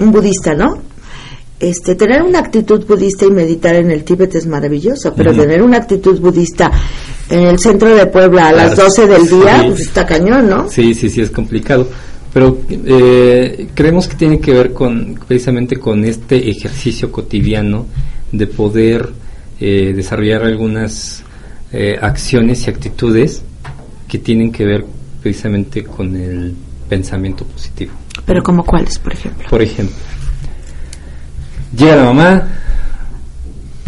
un 0.00 0.10
budista, 0.10 0.54
¿no? 0.54 0.85
Este, 1.58 1.94
tener 1.94 2.22
una 2.22 2.40
actitud 2.40 2.84
budista 2.86 3.24
y 3.24 3.30
meditar 3.30 3.74
en 3.76 3.90
el 3.90 4.04
Tíbet 4.04 4.34
es 4.34 4.46
maravilloso, 4.46 5.14
pero 5.14 5.32
tener 5.34 5.62
una 5.62 5.78
actitud 5.78 6.20
budista 6.20 6.70
en 7.30 7.40
el 7.46 7.58
centro 7.58 7.94
de 7.94 8.06
Puebla 8.06 8.48
a 8.48 8.52
las 8.52 8.74
Claro. 8.74 8.90
12 8.90 9.06
del 9.06 9.26
día, 9.28 9.60
Sí. 9.62 9.68
pues 9.68 9.80
está 9.80 10.04
cañón, 10.06 10.50
¿no? 10.50 10.68
Sí, 10.70 10.92
sí, 10.92 11.08
sí, 11.08 11.22
es 11.22 11.30
complicado. 11.30 11.88
Pero 12.34 12.58
eh, 12.68 13.68
creemos 13.74 14.06
que 14.06 14.16
tiene 14.16 14.38
que 14.38 14.52
ver 14.52 14.74
con 14.74 15.18
precisamente 15.26 15.78
con 15.78 16.04
este 16.04 16.50
ejercicio 16.50 17.10
cotidiano 17.10 17.86
de 18.32 18.46
poder 18.46 19.08
eh, 19.58 19.94
desarrollar 19.96 20.42
algunas 20.42 21.22
eh, 21.72 21.96
acciones 21.98 22.66
y 22.66 22.70
actitudes 22.70 23.42
que 24.06 24.18
tienen 24.18 24.52
que 24.52 24.66
ver 24.66 24.84
precisamente 25.22 25.84
con 25.84 26.14
el 26.14 26.54
pensamiento 26.90 27.46
positivo. 27.46 27.92
Pero 28.26 28.42
como 28.42 28.62
cuáles, 28.64 28.98
por 28.98 29.14
ejemplo. 29.14 29.48
Por 29.48 29.62
ejemplo, 29.62 29.96
llega 31.74 31.96
la 31.96 32.04
mamá 32.04 32.48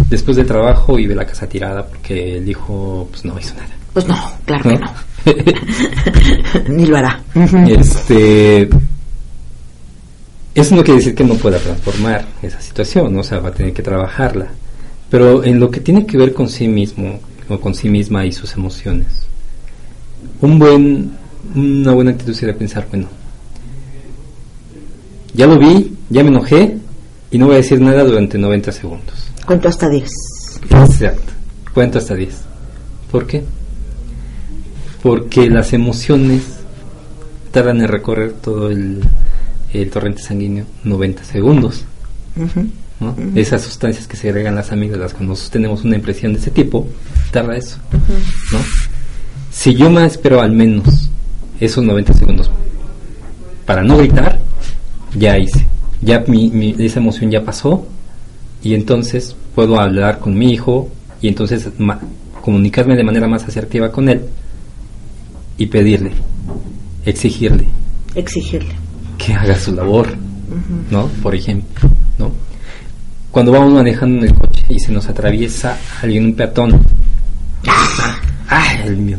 después 0.09 0.37
del 0.37 0.47
trabajo 0.47 0.99
y 0.99 1.07
ve 1.07 1.15
la 1.15 1.27
casa 1.27 1.49
tirada 1.49 1.87
porque 1.87 2.39
el 2.39 2.49
hijo 2.49 3.09
pues 3.11 3.25
no 3.25 3.39
hizo 3.39 3.55
nada. 3.55 3.69
Pues 3.93 4.07
no, 4.07 4.17
claro 4.45 4.63
que 4.63 4.75
¿no? 4.75 4.81
no. 4.81 6.69
Ni 6.69 6.87
lo 6.87 6.97
hará. 6.97 7.23
este 7.67 8.69
eso 10.55 10.75
no 10.75 10.83
quiere 10.83 10.99
decir 10.99 11.15
que 11.15 11.23
no 11.23 11.35
pueda 11.35 11.59
transformar 11.59 12.27
esa 12.43 12.61
situación, 12.61 13.15
¿no? 13.15 13.21
o 13.21 13.23
sea, 13.23 13.39
va 13.39 13.51
a 13.51 13.53
tener 13.53 13.73
que 13.73 13.83
trabajarla. 13.83 14.49
Pero 15.09 15.45
en 15.45 15.61
lo 15.61 15.71
que 15.71 15.81
tiene 15.81 16.05
que 16.05 16.19
ver 16.19 16.35
con 16.35 16.49
sí 16.49 16.67
mismo 16.67 17.21
o 17.49 17.61
con 17.61 17.75
sí 17.77 17.89
misma 17.89 18.27
y 18.27 18.33
sus 18.33 18.55
emociones, 18.55 19.07
un 20.41 20.59
buen, 20.59 21.13
una 21.55 21.93
buena 21.93 22.11
actitud 22.11 22.35
sería 22.35 22.57
pensar, 22.57 22.89
bueno, 22.91 23.07
ya 25.33 25.47
lo 25.47 25.59
vi, 25.61 25.97
ya 26.11 26.25
me 26.25 26.31
enojé 26.31 26.77
y 27.31 27.39
no 27.39 27.47
voy 27.47 27.55
a 27.55 27.59
decir 27.59 27.81
nada 27.81 28.05
durante 28.05 28.39
90 28.39 28.73
segundos. 28.73 29.31
Cuento 29.47 29.69
hasta 29.69 29.89
10. 29.89 30.11
Exacto. 30.71 31.33
Cuento 31.75 31.99
hasta 31.99 32.15
10. 32.15 32.35
¿Por 33.11 33.27
qué? 33.27 33.45
Porque 35.03 35.49
las 35.49 35.73
emociones 35.73 36.43
tardan 37.51 37.81
en 37.81 37.89
recorrer 37.89 38.33
todo 38.33 38.71
el, 38.71 39.03
el 39.73 39.91
torrente 39.91 40.23
sanguíneo 40.23 40.65
90 40.85 41.25
segundos. 41.25 41.85
¿no? 43.01 43.17
Esas 43.35 43.63
sustancias 43.63 44.07
que 44.07 44.17
se 44.17 44.29
agregan 44.29 44.55
las 44.55 44.73
amígdalas 44.73 45.15
cuando 45.15 45.35
tenemos 45.51 45.85
una 45.85 45.97
impresión 45.97 46.33
de 46.33 46.41
ese 46.41 46.51
tipo, 46.51 46.89
tarda 47.31 47.57
eso. 47.57 47.79
¿no? 48.53 48.59
Si 49.51 49.75
yo 49.75 49.91
me 49.91 50.05
espero 50.05 50.41
al 50.41 50.53
menos 50.53 51.11
esos 51.61 51.85
90 51.85 52.13
segundos 52.15 52.51
para 53.67 53.83
no 53.83 53.99
gritar, 53.99 54.41
ya 55.15 55.39
hice. 55.39 55.68
Ya 56.03 56.25
mi, 56.29 56.49
mi- 56.51 56.75
esa 56.79 57.01
emoción 57.01 57.31
ya 57.31 57.45
pasó 57.45 57.87
y 58.63 58.75
entonces 58.75 59.35
puedo 59.55 59.79
hablar 59.81 60.19
con 60.21 60.37
mi 60.39 60.53
hijo 60.53 60.89
y 61.21 61.29
entonces 61.29 61.69
ma- 61.79 62.01
comunicarme 62.43 62.97
de 62.97 63.05
manera 63.05 63.27
más 63.29 63.45
asertiva 63.45 63.91
con 63.91 64.09
él 64.09 64.23
y 65.57 65.67
pedirle, 65.67 66.13
exigirle 67.05 67.67
Exigirle. 68.15 68.75
que 69.19 69.35
haga 69.35 69.57
su 69.59 69.75
labor, 69.75 70.09
¿no? 70.91 71.09
Por 71.23 71.35
ejemplo, 71.35 71.89
¿no? 72.19 72.31
Cuando 73.33 73.53
vamos 73.53 73.73
manejando 73.73 74.25
en 74.25 74.31
el 74.33 74.35
coche 74.39 74.65
y 74.69 74.79
se 74.79 74.93
nos 74.93 75.09
atraviesa 75.09 75.77
alguien, 76.03 76.27
un 76.27 76.35
peatón, 76.35 76.81
¡ay, 78.49 78.79
el 78.87 78.97
mío! 78.97 79.19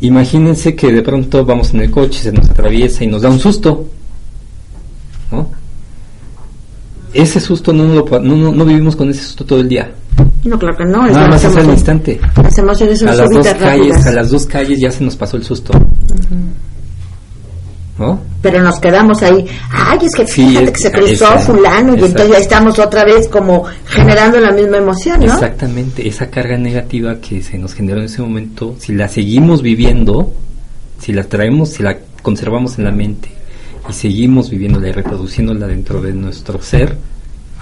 Imagínense 0.00 0.74
que 0.74 0.92
de 0.92 1.02
pronto 1.02 1.44
vamos 1.44 1.72
en 1.72 1.80
el 1.80 1.90
coche, 1.90 2.20
se 2.20 2.32
nos 2.32 2.50
atraviesa 2.50 3.04
y 3.04 3.06
nos 3.06 3.22
da 3.22 3.30
un 3.30 3.38
susto, 3.40 3.88
¿no? 5.30 5.48
Ese 7.14 7.38
susto 7.40 7.72
no, 7.72 7.84
lo 7.84 8.20
no, 8.20 8.64
vivimos 8.64 8.96
con 8.96 9.08
ese 9.08 9.22
susto 9.22 9.44
todo 9.44 9.60
el 9.60 9.68
día. 9.68 9.90
No, 10.42 10.58
claro 10.58 10.76
que 10.76 10.84
no. 10.84 11.06
es 11.06 11.12
Nada 11.12 11.28
más 11.28 11.44
es 11.44 11.56
al 11.56 11.66
instante. 11.66 12.20
Las 12.42 12.58
emociones 12.58 12.98
son 12.98 13.08
A 13.08 13.14
las 13.14 13.30
dos 13.30 13.46
calles, 13.46 13.60
rápidas. 13.62 14.06
a 14.06 14.12
las 14.12 14.30
dos 14.30 14.46
calles 14.46 14.80
ya 14.80 14.90
se 14.90 15.04
nos 15.04 15.16
pasó 15.16 15.36
el 15.36 15.44
susto. 15.44 15.72
¿no? 17.98 18.20
Pero 18.42 18.60
nos 18.60 18.80
quedamos 18.80 19.22
ahí, 19.22 19.46
ay, 19.70 19.98
es 20.02 20.12
que 20.16 20.26
fíjate 20.26 20.72
que 20.72 20.78
se 20.80 20.90
cruzó 20.90 21.38
fulano 21.38 21.94
y 21.94 22.00
entonces 22.04 22.28
ya 22.28 22.38
estamos 22.38 22.76
otra 22.80 23.04
vez 23.04 23.28
como 23.28 23.64
generando 23.86 24.40
la 24.40 24.50
misma 24.50 24.78
emoción, 24.78 25.20
¿no? 25.20 25.32
Exactamente, 25.32 26.06
esa 26.06 26.26
carga 26.26 26.58
negativa 26.58 27.20
que 27.20 27.40
se 27.40 27.56
nos 27.56 27.72
generó 27.72 28.00
en 28.00 28.06
ese 28.06 28.20
momento, 28.20 28.74
si 28.80 28.94
la 28.94 29.06
seguimos 29.06 29.62
viviendo, 29.62 30.32
si 30.98 31.12
la 31.12 31.22
traemos, 31.22 31.68
si 31.70 31.84
la 31.84 31.96
conservamos 32.20 32.78
en 32.78 32.84
la 32.84 32.90
mente 32.90 33.33
y 33.88 33.92
seguimos 33.92 34.50
viviéndola 34.50 34.88
y 34.88 34.92
reproduciéndola 34.92 35.66
dentro 35.66 36.00
de 36.00 36.12
nuestro 36.12 36.60
ser, 36.62 36.96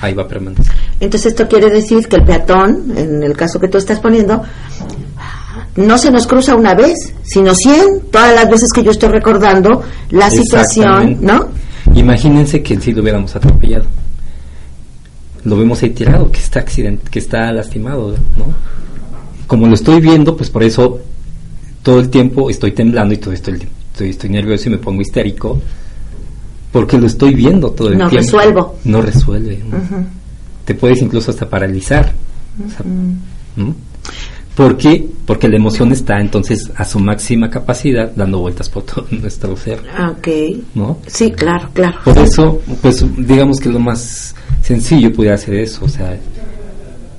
ahí 0.01 0.15
va 0.15 0.25
a 0.25 0.29
permanecer. 0.29 0.75
Entonces 1.01 1.33
esto 1.33 1.49
quiere 1.49 1.71
decir 1.71 2.07
que 2.07 2.17
el 2.17 2.25
peatón, 2.25 2.93
en 2.97 3.23
el 3.23 3.37
caso 3.37 3.59
que 3.59 3.69
tú 3.69 3.79
estás 3.79 4.01
poniendo, 4.01 4.43
no 5.77 5.99
se 5.99 6.11
nos 6.11 6.27
cruza 6.27 6.55
una 6.55 6.75
vez, 6.75 7.15
sino 7.23 7.55
cien, 7.55 8.03
todas 8.11 8.35
las 8.35 8.49
veces 8.49 8.71
que 8.73 8.83
yo 8.83 8.91
estoy 8.91 9.09
recordando 9.09 9.83
la 10.11 10.31
situación, 10.31 11.19
¿no? 11.21 11.49
Imagínense 11.95 12.63
que 12.63 12.79
si 12.81 12.93
lo 12.93 13.03
hubiéramos 13.03 13.35
atropellado. 13.35 13.87
Lo 15.45 15.57
vemos 15.57 15.83
ahí 15.83 15.91
tirado, 15.91 16.31
que 16.31 16.39
está 16.39 16.61
accidente, 16.61 17.11
que 17.11 17.19
está 17.19 17.51
lastimado, 17.53 18.13
¿no? 18.37 18.55
Como 19.47 19.67
lo 19.67 19.75
estoy 19.75 20.01
viendo, 20.01 20.37
pues 20.37 20.51
por 20.51 20.63
eso 20.63 21.01
todo 21.83 21.99
el 21.99 22.11
tiempo 22.11 22.49
estoy 22.49 22.73
temblando 22.73 23.13
y 23.13 23.17
todo 23.17 23.33
esto 23.35 23.51
estoy, 23.51 24.11
estoy 24.11 24.31
nervioso 24.31 24.69
y 24.69 24.73
me 24.73 24.79
pongo 24.79 25.03
histérico 25.03 25.61
porque 26.73 26.99
lo 26.99 27.07
estoy 27.07 27.35
viendo 27.35 27.71
todo 27.71 27.89
el 27.89 27.99
no 27.99 28.09
tiempo. 28.09 28.25
Resuelvo. 28.25 28.79
No 28.85 29.03
resuelve. 29.03 29.63
Te 30.65 30.75
puedes 30.75 31.03
incluso 31.03 31.31
hasta 31.31 31.49
paralizar. 31.49 32.13
¿Por 34.57 34.77
qué? 34.77 35.07
Porque 35.27 35.49
la 35.49 35.57
emoción 35.57 35.93
está 35.93 36.19
entonces 36.19 36.71
a 36.77 36.85
su 36.85 36.99
máxima 36.99 37.49
capacidad 37.51 38.13
dando 38.15 38.39
vueltas 38.39 38.69
por 38.69 38.83
todo 38.85 39.07
nuestro 39.11 39.57
ser. 39.57 39.81
Ok. 40.11 40.29
¿No? 40.75 40.99
Sí, 41.07 41.31
claro, 41.31 41.69
claro. 41.73 41.99
Por 42.05 42.19
eso, 42.19 42.61
pues 42.81 43.05
digamos 43.19 43.61
que 43.61 43.69
lo 43.69 43.79
más 43.79 44.35
sencillo 44.63 45.13
pudiera 45.13 45.37
ser 45.37 45.55
eso. 45.55 45.85
O 45.85 45.89
sea, 45.89 46.19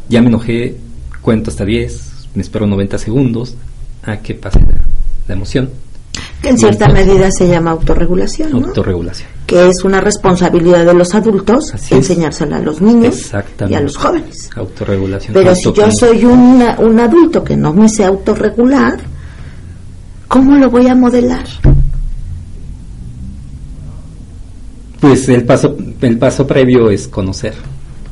ya 0.10 0.22
me 0.22 0.30
enojé, 0.30 0.78
cuento 1.22 1.52
hasta 1.52 1.64
10, 1.64 2.30
me 2.34 2.42
espero 2.42 2.66
90 2.66 2.98
segundos 2.98 3.56
a 4.04 4.18
que 4.18 4.34
pase 4.34 4.60
la 5.28 5.34
emoción 5.34 5.70
que 6.44 6.50
en 6.50 6.58
cierta 6.58 6.90
medida 6.90 7.32
se 7.32 7.48
llama 7.48 7.72
autorregulación. 7.72 8.52
¿no? 8.52 8.68
Autorregulación. 8.68 9.30
Que 9.48 9.70
es 9.70 9.84
una 9.86 10.02
responsabilidad 10.02 10.86
de 10.86 10.94
los 10.94 11.16
adultos 11.16 11.74
enseñársela 11.90 12.58
a 12.58 12.60
los 12.60 12.82
niños 12.82 13.32
y 13.68 13.74
a 13.74 13.80
los 13.80 13.96
jóvenes. 13.96 14.50
Autorregulación. 14.54 15.34
Pero 15.34 15.56
si 15.56 15.72
yo 15.72 15.90
soy 15.90 16.26
un 16.26 17.00
adulto 17.00 17.44
que 17.44 17.56
no 17.56 17.74
me 17.74 17.88
sé 17.88 18.04
autorregular, 18.04 19.00
¿cómo 20.28 20.58
lo 20.58 20.70
voy 20.70 20.88
a 20.88 20.96
modelar? 20.96 21.46
Pues 25.00 25.28
el 25.30 25.46
paso, 25.46 25.78
el 26.02 26.18
paso 26.18 26.46
previo 26.46 26.90
es 26.90 27.08
conocer, 27.08 27.54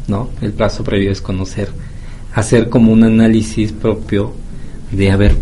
¿no? 0.07 0.29
El 0.41 0.53
paso 0.53 0.83
previo 0.83 1.11
es 1.11 1.21
conocer, 1.21 1.69
hacer 2.33 2.69
como 2.69 2.93
un 2.93 3.03
análisis 3.03 3.73
propio 3.73 4.33
de, 4.91 5.11
a 5.11 5.17
ver, 5.17 5.37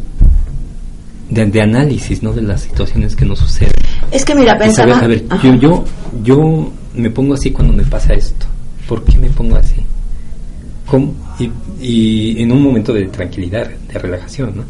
de, 1.29 1.61
análisis, 1.61 2.23
¿no? 2.23 2.33
De 2.33 2.41
las 2.41 2.61
situaciones 2.61 3.15
que 3.15 3.25
nos 3.25 3.39
suceden. 3.39 3.73
Es 4.11 4.25
que 4.25 4.35
mira, 4.35 4.57
pensaba... 4.57 4.99
a 4.99 5.07
ver, 5.07 5.25
yo, 5.43 5.55
yo, 5.55 5.85
yo 6.23 6.71
me 6.95 7.09
pongo 7.09 7.35
así 7.35 7.51
cuando 7.51 7.73
me 7.73 7.83
pasa 7.83 8.13
esto. 8.13 8.45
¿Por 8.87 9.03
qué 9.03 9.17
me 9.17 9.29
pongo 9.29 9.55
así? 9.55 9.83
¿Cómo? 10.85 11.13
Y, 11.39 11.51
y 11.79 12.41
en 12.41 12.51
un 12.51 12.63
momento 12.63 12.93
de 12.93 13.05
tranquilidad, 13.05 13.69
de 13.69 13.99
relajación, 13.99 14.57
¿no? 14.57 14.63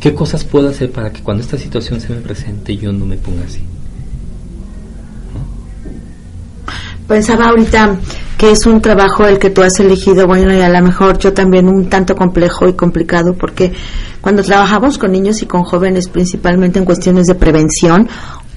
¿Qué 0.00 0.14
cosas 0.14 0.44
puedo 0.44 0.68
hacer 0.68 0.90
para 0.90 1.10
que 1.12 1.22
cuando 1.22 1.42
esta 1.42 1.58
situación 1.58 2.00
se 2.00 2.12
me 2.12 2.20
presente 2.20 2.76
yo 2.76 2.92
no 2.92 3.04
me 3.06 3.16
ponga 3.16 3.44
así? 3.44 3.60
Pensaba 7.06 7.46
ahorita 7.46 7.98
que 8.36 8.50
es 8.50 8.66
un 8.66 8.82
trabajo 8.82 9.26
el 9.26 9.38
que 9.38 9.50
tú 9.50 9.62
has 9.62 9.80
elegido, 9.80 10.26
bueno, 10.26 10.54
y 10.54 10.60
a 10.60 10.68
lo 10.68 10.82
mejor 10.82 11.18
yo 11.18 11.32
también 11.32 11.68
un 11.68 11.88
tanto 11.88 12.14
complejo 12.14 12.68
y 12.68 12.74
complicado, 12.74 13.34
porque 13.34 13.72
cuando 14.20 14.42
trabajamos 14.42 14.98
con 14.98 15.12
niños 15.12 15.40
y 15.42 15.46
con 15.46 15.62
jóvenes, 15.62 16.08
principalmente 16.08 16.78
en 16.78 16.84
cuestiones 16.84 17.26
de 17.26 17.34
prevención 17.34 18.08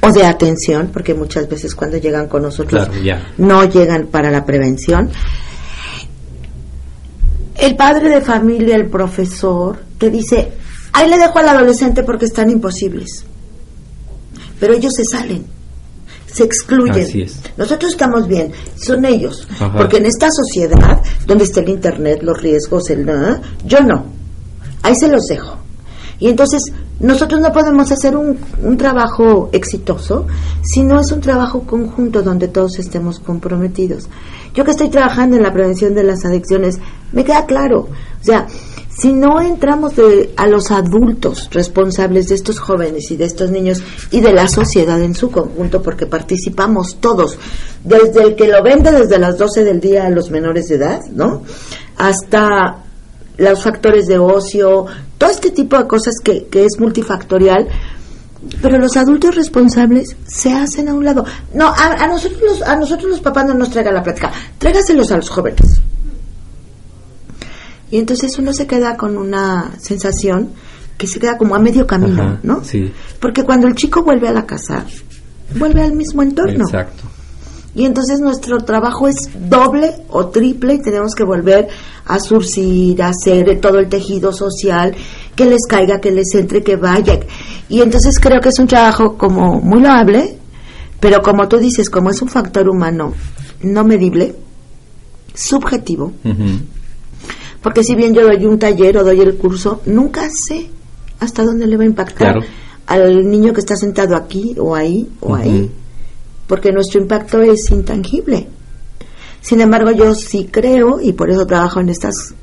o 0.02 0.12
de 0.12 0.26
atención, 0.26 0.90
porque 0.92 1.14
muchas 1.14 1.48
veces 1.48 1.76
cuando 1.76 1.98
llegan 1.98 2.28
con 2.28 2.44
nosotros 2.44 2.90
no 3.38 3.64
llegan 3.66 4.08
para 4.08 4.30
la 4.32 4.46
prevención, 4.46 5.10
el 7.56 7.76
padre 7.76 8.10
de 8.10 8.22
familia, 8.22 8.76
el 8.76 8.88
profesor, 8.88 9.80
te 9.98 10.10
dice, 10.10 10.52
ahí 10.92 11.10
le 11.10 11.18
dejo 11.18 11.40
al 11.40 11.50
adolescente 11.50 12.04
porque 12.04 12.26
están 12.26 12.50
imposibles, 12.50 13.24
pero 14.60 14.74
ellos 14.74 14.92
se 14.94 15.04
salen 15.06 15.59
se 16.32 16.44
excluyen. 16.44 17.28
Nosotros 17.58 17.92
estamos 17.92 18.28
bien, 18.28 18.52
son 18.76 19.06
ellos. 19.06 19.48
Porque 19.76 19.98
en 19.98 20.06
esta 20.06 20.30
sociedad, 20.32 21.02
donde 21.26 21.44
está 21.44 21.62
el 21.62 21.70
Internet, 21.70 22.20
los 22.22 22.42
riesgos, 22.42 22.90
el 22.90 23.06
yo 23.66 23.82
no. 23.82 24.06
Ahí 24.84 24.96
se 24.96 25.08
los 25.08 25.26
dejo. 25.26 25.58
Y 26.20 26.28
entonces 26.28 26.62
nosotros 27.00 27.40
no 27.40 27.52
podemos 27.54 27.90
hacer 27.92 28.16
un, 28.16 28.38
un, 28.62 28.78
trabajo 28.78 29.50
exitoso 29.54 30.28
si 30.62 30.84
no 30.84 31.00
es 31.00 31.12
un 31.14 31.22
trabajo 31.22 31.62
conjunto 31.62 32.22
donde 32.22 32.50
todos 32.50 32.78
estemos 32.78 33.20
comprometidos. 33.20 34.10
Yo 34.54 34.66
que 34.66 34.72
estoy 34.72 34.90
trabajando 34.90 35.38
en 35.38 35.44
la 35.44 35.54
prevención 35.54 35.94
de 35.94 36.04
las 36.04 36.26
adicciones, 36.26 36.78
me 37.14 37.24
queda 37.24 37.46
claro. 37.46 37.88
O 38.20 38.24
sea, 38.24 38.48
si 39.00 39.14
no 39.14 39.40
entramos 39.40 39.94
a 40.36 40.48
los 40.48 40.72
adultos 40.72 41.50
responsables 41.52 42.28
de 42.28 42.36
estos 42.36 42.60
jóvenes 42.60 43.10
y 43.12 43.16
de 43.16 43.26
estos 43.26 43.50
niños 43.50 43.82
y 44.12 44.20
de 44.20 44.34
la 44.34 44.48
sociedad 44.48 45.02
en 45.02 45.16
su 45.16 45.32
conjunto, 45.32 45.82
porque 45.82 46.06
participamos 46.06 46.98
todos, 47.00 47.38
desde 47.84 48.24
el 48.24 48.36
que 48.36 48.48
lo 48.48 48.62
vende 48.62 48.92
desde 48.92 49.18
las 49.18 49.38
12 49.38 49.64
del 49.64 49.80
día 49.80 50.06
a 50.06 50.10
los 50.10 50.32
menores 50.32 50.68
de 50.68 50.76
edad, 50.76 51.02
¿no? 51.12 51.44
Hasta 51.98 52.84
los 53.38 53.64
factores 53.64 54.08
de 54.08 54.20
ocio, 54.20 54.86
todo 55.18 55.30
este 55.30 55.52
tipo 55.52 55.78
de 55.78 55.88
cosas 55.88 56.16
que, 56.22 56.48
es 56.52 56.80
multifactorial, 56.80 57.70
pero 58.62 58.78
los 58.80 58.98
adultos 58.98 59.34
responsables 59.34 60.18
se 60.28 60.52
hacen 60.52 60.90
a 60.90 60.94
un 60.94 61.06
lado. 61.06 61.24
No, 61.54 61.74
a, 61.74 62.06
nosotros 62.08 62.42
los, 62.42 62.62
a 62.64 62.76
nosotros 62.76 63.10
los 63.10 63.22
papás 63.22 63.46
no 63.48 63.54
nos 63.54 63.70
traigan 63.70 63.94
la 63.94 64.04
plática, 64.04 64.32
trágaselos 64.58 65.10
a 65.12 65.18
los 65.18 65.30
jóvenes. 65.30 65.82
Y 67.92 67.98
entonces 67.98 68.38
uno 68.38 68.54
se 68.54 68.68
queda 68.68 68.96
con 68.98 69.18
una 69.18 69.72
sensación 69.80 70.52
que 70.98 71.08
se 71.08 71.20
queda 71.20 71.38
como 71.38 71.56
a 71.56 71.60
medio 71.60 71.88
camino, 71.88 72.40
¿no? 72.44 72.64
Sí. 72.64 72.92
Porque 73.20 73.44
cuando 73.44 73.68
el 73.68 73.76
chico 73.76 74.04
vuelve 74.04 74.28
a 74.28 74.34
la 74.34 74.46
casa, 74.46 74.86
vuelve 75.58 75.82
al 75.82 75.94
mismo 75.94 76.22
entorno. 76.22 76.66
Exacto. 76.66 77.04
Y 77.76 77.86
entonces 77.86 78.20
nuestro 78.20 78.58
trabajo 78.58 79.08
es 79.08 79.16
doble 79.50 79.94
o 80.10 80.28
triple 80.28 80.76
y 80.76 80.82
tenemos 80.82 81.16
que 81.16 81.24
volver 81.24 81.68
a 82.06 82.20
surcir, 82.20 83.02
a 83.02 83.10
hacer 83.10 83.60
todo 83.62 83.80
el 83.80 83.88
tejido 83.88 84.34
social, 84.34 84.96
que 85.36 85.46
les 85.46 85.66
caiga, 85.68 86.02
que 86.02 86.12
les 86.12 86.34
entre, 86.34 86.64
que 86.64 86.76
vaya. 86.76 87.20
Y 87.70 87.82
entonces 87.82 88.20
creo 88.20 88.42
que 88.42 88.50
es 88.50 88.60
un 88.60 88.68
trabajo 88.68 89.16
como 89.18 89.62
muy 89.62 89.82
loable, 89.82 90.38
pero 91.00 91.22
como 91.22 91.48
tú 91.48 91.58
dices, 91.58 91.90
como 91.90 92.10
es 92.10 92.22
un 92.22 92.28
factor 92.28 92.68
humano 92.68 93.14
no 93.62 93.84
medible, 93.84 94.36
subjetivo, 95.34 96.12
porque 97.62 97.84
si 97.84 97.96
bien 97.96 98.14
yo 98.14 98.24
doy 98.24 98.46
un 98.46 98.60
taller 98.60 98.98
o 98.98 99.04
doy 99.04 99.20
el 99.22 99.36
curso, 99.36 99.82
nunca 99.86 100.30
sé 100.30 100.70
hasta 101.20 101.44
dónde 101.44 101.68
le 101.68 101.78
va 101.78 101.84
a 101.84 101.88
impactar 101.88 102.36
al 102.88 103.30
niño 103.30 103.54
que 103.54 103.60
está 103.60 103.76
sentado 103.76 104.16
aquí 104.16 104.56
o 104.58 104.76
ahí 104.76 105.10
o 105.20 105.36
ahí. 105.36 105.70
Porque 106.48 106.72
nuestro 106.72 107.00
impacto 107.02 107.42
es 107.42 107.70
intangible. 107.70 108.48
Sin 109.42 109.62
embargo, 109.62 109.92
yo 109.92 110.16
sí 110.16 110.50
creo, 110.52 111.00
y 111.00 111.14
por 111.14 111.30
eso 111.30 111.46
trabajo 111.46 111.80
en 111.80 111.90
estas 111.90 112.34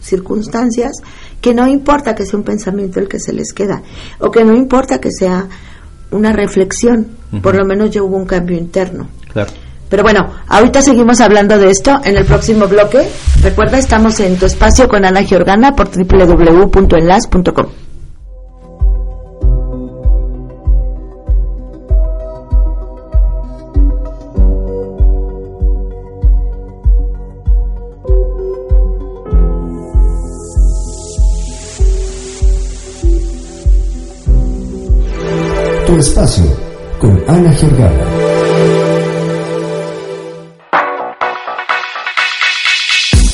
circunstancias, 0.00 0.92
que 1.40 1.52
no 1.52 1.68
importa 1.68 2.14
que 2.14 2.24
sea 2.24 2.38
un 2.38 2.44
pensamiento 2.44 2.98
el 2.98 3.08
que 3.08 3.20
se 3.20 3.32
les 3.32 3.52
queda, 3.52 3.82
o 4.18 4.30
que 4.30 4.44
no 4.44 4.56
importa 4.56 5.00
que 5.00 5.10
sea 5.10 5.46
una 6.10 6.32
reflexión, 6.32 7.06
por 7.42 7.54
lo 7.54 7.64
menos 7.64 7.90
yo 7.90 8.04
hubo 8.04 8.16
un 8.16 8.26
cambio 8.26 8.56
interno. 8.56 9.08
Claro. 9.32 9.50
Pero 9.90 10.04
bueno, 10.04 10.30
ahorita 10.46 10.82
seguimos 10.82 11.20
hablando 11.20 11.58
de 11.58 11.68
esto 11.68 12.00
en 12.04 12.16
el 12.16 12.24
próximo 12.24 12.68
bloque. 12.68 13.10
Recuerda, 13.42 13.76
estamos 13.76 14.20
en 14.20 14.38
tu 14.38 14.46
espacio 14.46 14.88
con 14.88 15.04
Ana 15.04 15.24
Giorgana 15.24 15.74
por 15.74 15.90
www.enlas.com. 15.90 17.66
Tu 35.86 35.96
espacio 35.96 36.44
con 37.00 37.20
Ana 37.26 37.52
Giorgana. 37.54 38.29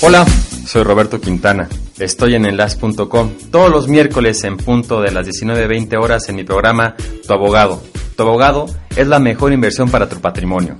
Hola, 0.09 0.25
soy 0.65 0.85
Roberto 0.85 1.21
Quintana. 1.21 1.69
Estoy 1.99 2.37
en 2.37 2.47
enlace.com 2.47 3.31
todos 3.51 3.73
los 3.73 3.89
miércoles 3.89 4.45
en 4.45 4.57
punto 4.57 5.01
de 5.01 5.11
las 5.11 5.27
19.20 5.27 6.01
horas 6.01 6.29
en 6.29 6.37
mi 6.37 6.45
programa 6.45 6.95
Tu 7.27 7.33
Abogado. 7.33 7.83
Tu 8.17 8.23
Abogado 8.23 8.67
es 8.95 9.09
la 9.09 9.19
mejor 9.19 9.53
inversión 9.53 9.91
para 9.91 10.09
tu 10.09 10.21
patrimonio. 10.21 10.77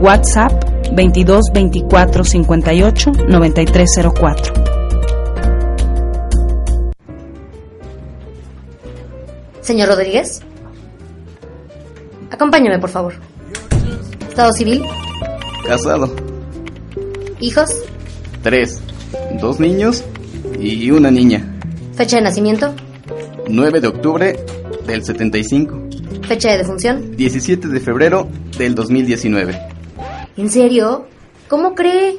WhatsApp 0.00 0.64
22 0.92 1.44
24 1.54 2.24
58 2.24 3.12
9304. 3.28 4.54
Señor 9.60 9.88
Rodríguez, 9.88 10.42
acompáñame, 12.28 12.80
por 12.80 12.90
favor. 12.90 13.14
Estado 14.28 14.52
civil, 14.52 14.84
Casado. 15.64 16.21
Hijos, 17.42 17.70
Tres. 18.42 18.80
Dos 19.40 19.60
niños 19.60 20.02
y 20.58 20.90
una 20.90 21.10
niña. 21.10 21.58
fecha 21.94 22.16
de 22.16 22.22
nacimiento, 22.22 22.74
9 23.48 23.80
de 23.80 23.88
octubre 23.88 24.36
del 24.86 25.04
75. 25.04 25.88
fecha 26.26 26.50
de 26.50 26.58
defunción. 26.58 27.16
17 27.16 27.68
de 27.68 27.80
febrero 27.80 28.28
del 28.58 28.74
2019. 28.74 29.58
¿En 30.36 30.48
serio? 30.48 31.06
¿Cómo 31.48 31.74
cree? 31.74 32.18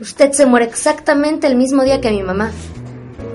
Usted 0.00 0.32
se 0.32 0.46
muere 0.46 0.66
exactamente 0.66 1.46
el 1.46 1.56
mismo 1.56 1.84
día 1.84 2.00
que 2.00 2.10
mi 2.10 2.22
mamá. 2.22 2.50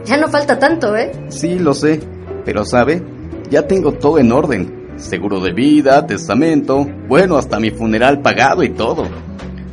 Ya 0.06 0.18
no 0.18 0.28
falta 0.30 0.58
tanto, 0.60 0.96
¿eh? 0.98 1.12
Sí, 1.30 1.60
lo 1.60 1.74
sé. 1.74 2.00
Pero 2.44 2.66
sabe, 2.66 3.04
ya 3.52 3.68
tengo 3.68 3.94
todo 3.94 4.18
en 4.20 4.32
orden. 4.32 4.88
Seguro 4.98 5.40
de 5.40 5.54
vida, 5.54 6.06
testamento, 6.08 6.86
bueno, 7.08 7.38
hasta 7.38 7.60
mi 7.60 7.70
funeral 7.72 8.22
pagado 8.22 8.64
y 8.64 8.72
todo. 8.72 9.08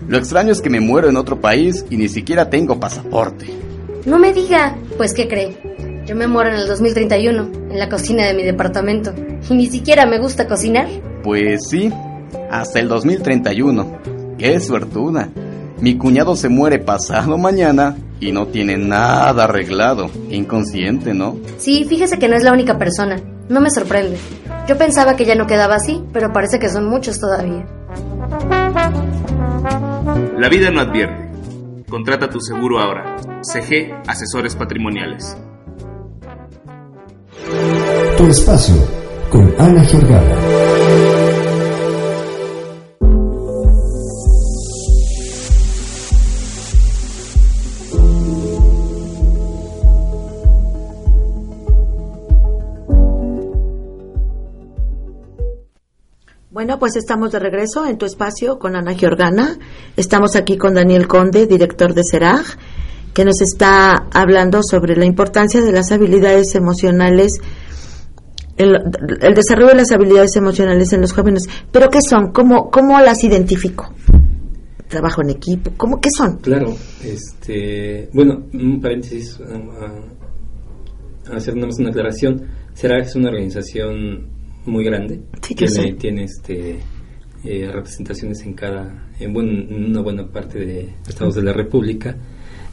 Lo 0.09 0.19
extraño 0.19 0.53
es 0.53 0.61
que 0.61 0.71
me 0.71 0.81
muero 0.81 1.09
en 1.09 1.17
otro 1.17 1.41
país 1.41 1.85
y 1.91 1.97
ni 1.97 2.09
siquiera 2.09 2.49
tengo 2.49 2.79
pasaporte. 2.79 3.47
No 4.05 4.19
me 4.19 4.33
diga. 4.33 4.77
Pues, 4.97 5.13
¿qué 5.13 5.27
cree? 5.27 6.05
Yo 6.07 6.15
me 6.15 6.29
muero 6.29 6.51
en 6.51 6.57
el 6.57 6.69
2031, 6.69 7.51
en 7.71 7.79
la 7.79 7.89
cocina 7.89 8.25
de 8.27 8.35
mi 8.35 8.45
departamento. 8.45 9.13
Y 9.51 9.55
ni 9.55 9.67
siquiera 9.67 10.07
me 10.07 10.19
gusta 10.19 10.47
cocinar. 10.47 10.87
Pues 11.25 11.69
sí, 11.69 11.93
hasta 12.51 12.79
el 12.79 12.89
2031. 12.89 13.99
¡Qué 14.39 14.61
suertuda! 14.61 15.29
Mi 15.81 15.99
cuñado 15.99 16.37
se 16.37 16.49
muere 16.49 16.79
pasado 16.79 17.37
mañana 17.37 17.97
y 18.21 18.31
no 18.31 18.47
tiene 18.47 18.79
nada 18.79 19.45
arreglado. 19.45 20.09
Inconsciente, 20.31 21.13
¿no? 21.13 21.37
Sí, 21.59 21.85
fíjese 21.85 22.19
que 22.19 22.29
no 22.29 22.37
es 22.37 22.45
la 22.45 22.53
única 22.53 22.79
persona. 22.79 23.21
No 23.49 23.61
me 23.61 23.71
sorprende. 23.71 24.17
Yo 24.69 24.79
pensaba 24.79 25.17
que 25.17 25.25
ya 25.25 25.35
no 25.35 25.47
quedaba 25.47 25.75
así, 25.75 26.03
pero 26.13 26.33
parece 26.33 26.61
que 26.61 26.69
son 26.69 26.89
muchos 26.89 27.19
todavía. 27.19 27.67
La 30.39 30.51
vida 30.51 30.71
no 30.71 30.83
advierte. 30.83 31.31
Contrata 31.89 32.29
tu 32.29 32.41
seguro 32.41 32.79
ahora. 32.79 33.17
CG 33.43 33.95
Asesores 34.07 34.55
Patrimoniales. 34.55 35.35
Tu 38.19 38.27
espacio 38.27 38.75
con 39.31 39.55
Ana 39.59 39.83
Gergada. 39.85 41.26
Bueno, 56.67 56.81
pues 56.81 56.97
estamos 56.97 57.31
de 57.31 57.39
regreso 57.39 57.87
en 57.87 57.97
tu 57.97 58.07
espacio 58.07 58.59
con 58.59 58.75
Ana 58.75 58.95
Georgana. 58.95 59.57
Estamos 59.97 60.35
aquí 60.35 60.57
con 60.57 60.75
Daniel 60.75 61.07
Conde, 61.07 61.47
director 61.47 61.95
de 61.95 62.03
CERAG, 62.03 62.45
que 63.15 63.25
nos 63.25 63.41
está 63.41 64.09
hablando 64.13 64.65
sobre 64.69 64.97
la 64.97 65.05
importancia 65.05 65.63
de 65.63 65.71
las 65.71 65.93
habilidades 65.93 66.57
emocionales, 66.57 67.35
el, 68.57 68.75
el 69.21 69.35
desarrollo 69.35 69.69
de 69.69 69.77
las 69.77 69.93
habilidades 69.93 70.35
emocionales 70.35 70.93
en 70.93 71.03
los 71.03 71.13
jóvenes. 71.13 71.45
¿Pero 71.71 71.89
qué 71.89 72.01
son? 72.03 72.33
¿Cómo, 72.33 72.69
cómo 72.69 72.99
las 72.99 73.23
identifico? 73.23 73.95
¿Trabajo 74.89 75.23
en 75.23 75.31
equipo? 75.31 75.71
¿Cómo 75.77 76.01
qué 76.01 76.09
son? 76.11 76.39
Claro, 76.39 76.75
este, 77.05 78.11
bueno, 78.13 78.43
un 78.53 78.81
paréntesis, 78.81 79.39
a, 79.41 81.33
a 81.33 81.37
hacer 81.37 81.55
nada 81.55 81.69
más 81.69 81.79
una 81.79 81.91
aclaración. 81.91 82.43
CERAG 82.75 83.03
es 83.03 83.15
una 83.15 83.29
organización 83.29 84.35
muy 84.67 84.85
grande. 84.85 85.21
Sí, 85.43 85.55
tiene, 85.55 85.73
sé. 85.73 85.93
tiene 85.95 86.25
este, 86.25 86.79
eh, 87.45 87.71
representaciones 87.73 88.41
en 88.43 88.55
cada, 88.55 89.07
en, 89.21 89.33
buen- 89.33 89.67
en 89.71 89.85
una 89.91 90.01
buena 90.01 90.27
parte 90.27 90.59
de 90.59 90.89
estados 91.09 91.35
de 91.35 91.43
la 91.43 91.53
República. 91.53 92.15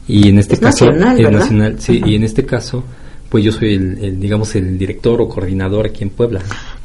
Y 0.06 0.28
en 0.28 0.38
este 0.38 0.54
Es 0.54 0.60
caso, 0.60 0.86
nacional, 0.90 1.32
nacional, 1.32 1.76
sí, 1.80 2.02
y 2.04 2.14
en 2.16 2.24
este 2.24 2.44
caso, 2.44 2.84
pues 3.30 3.42
yo 3.42 3.50
soy 3.52 3.74
el, 3.74 3.98
el, 4.04 4.20
digamos, 4.20 4.54
el 4.54 4.76
director 4.76 5.20
o 5.22 5.28
coordinador 5.28 5.86
aquí 5.86 6.02
en 6.04 6.10
Puebla. 6.10 6.40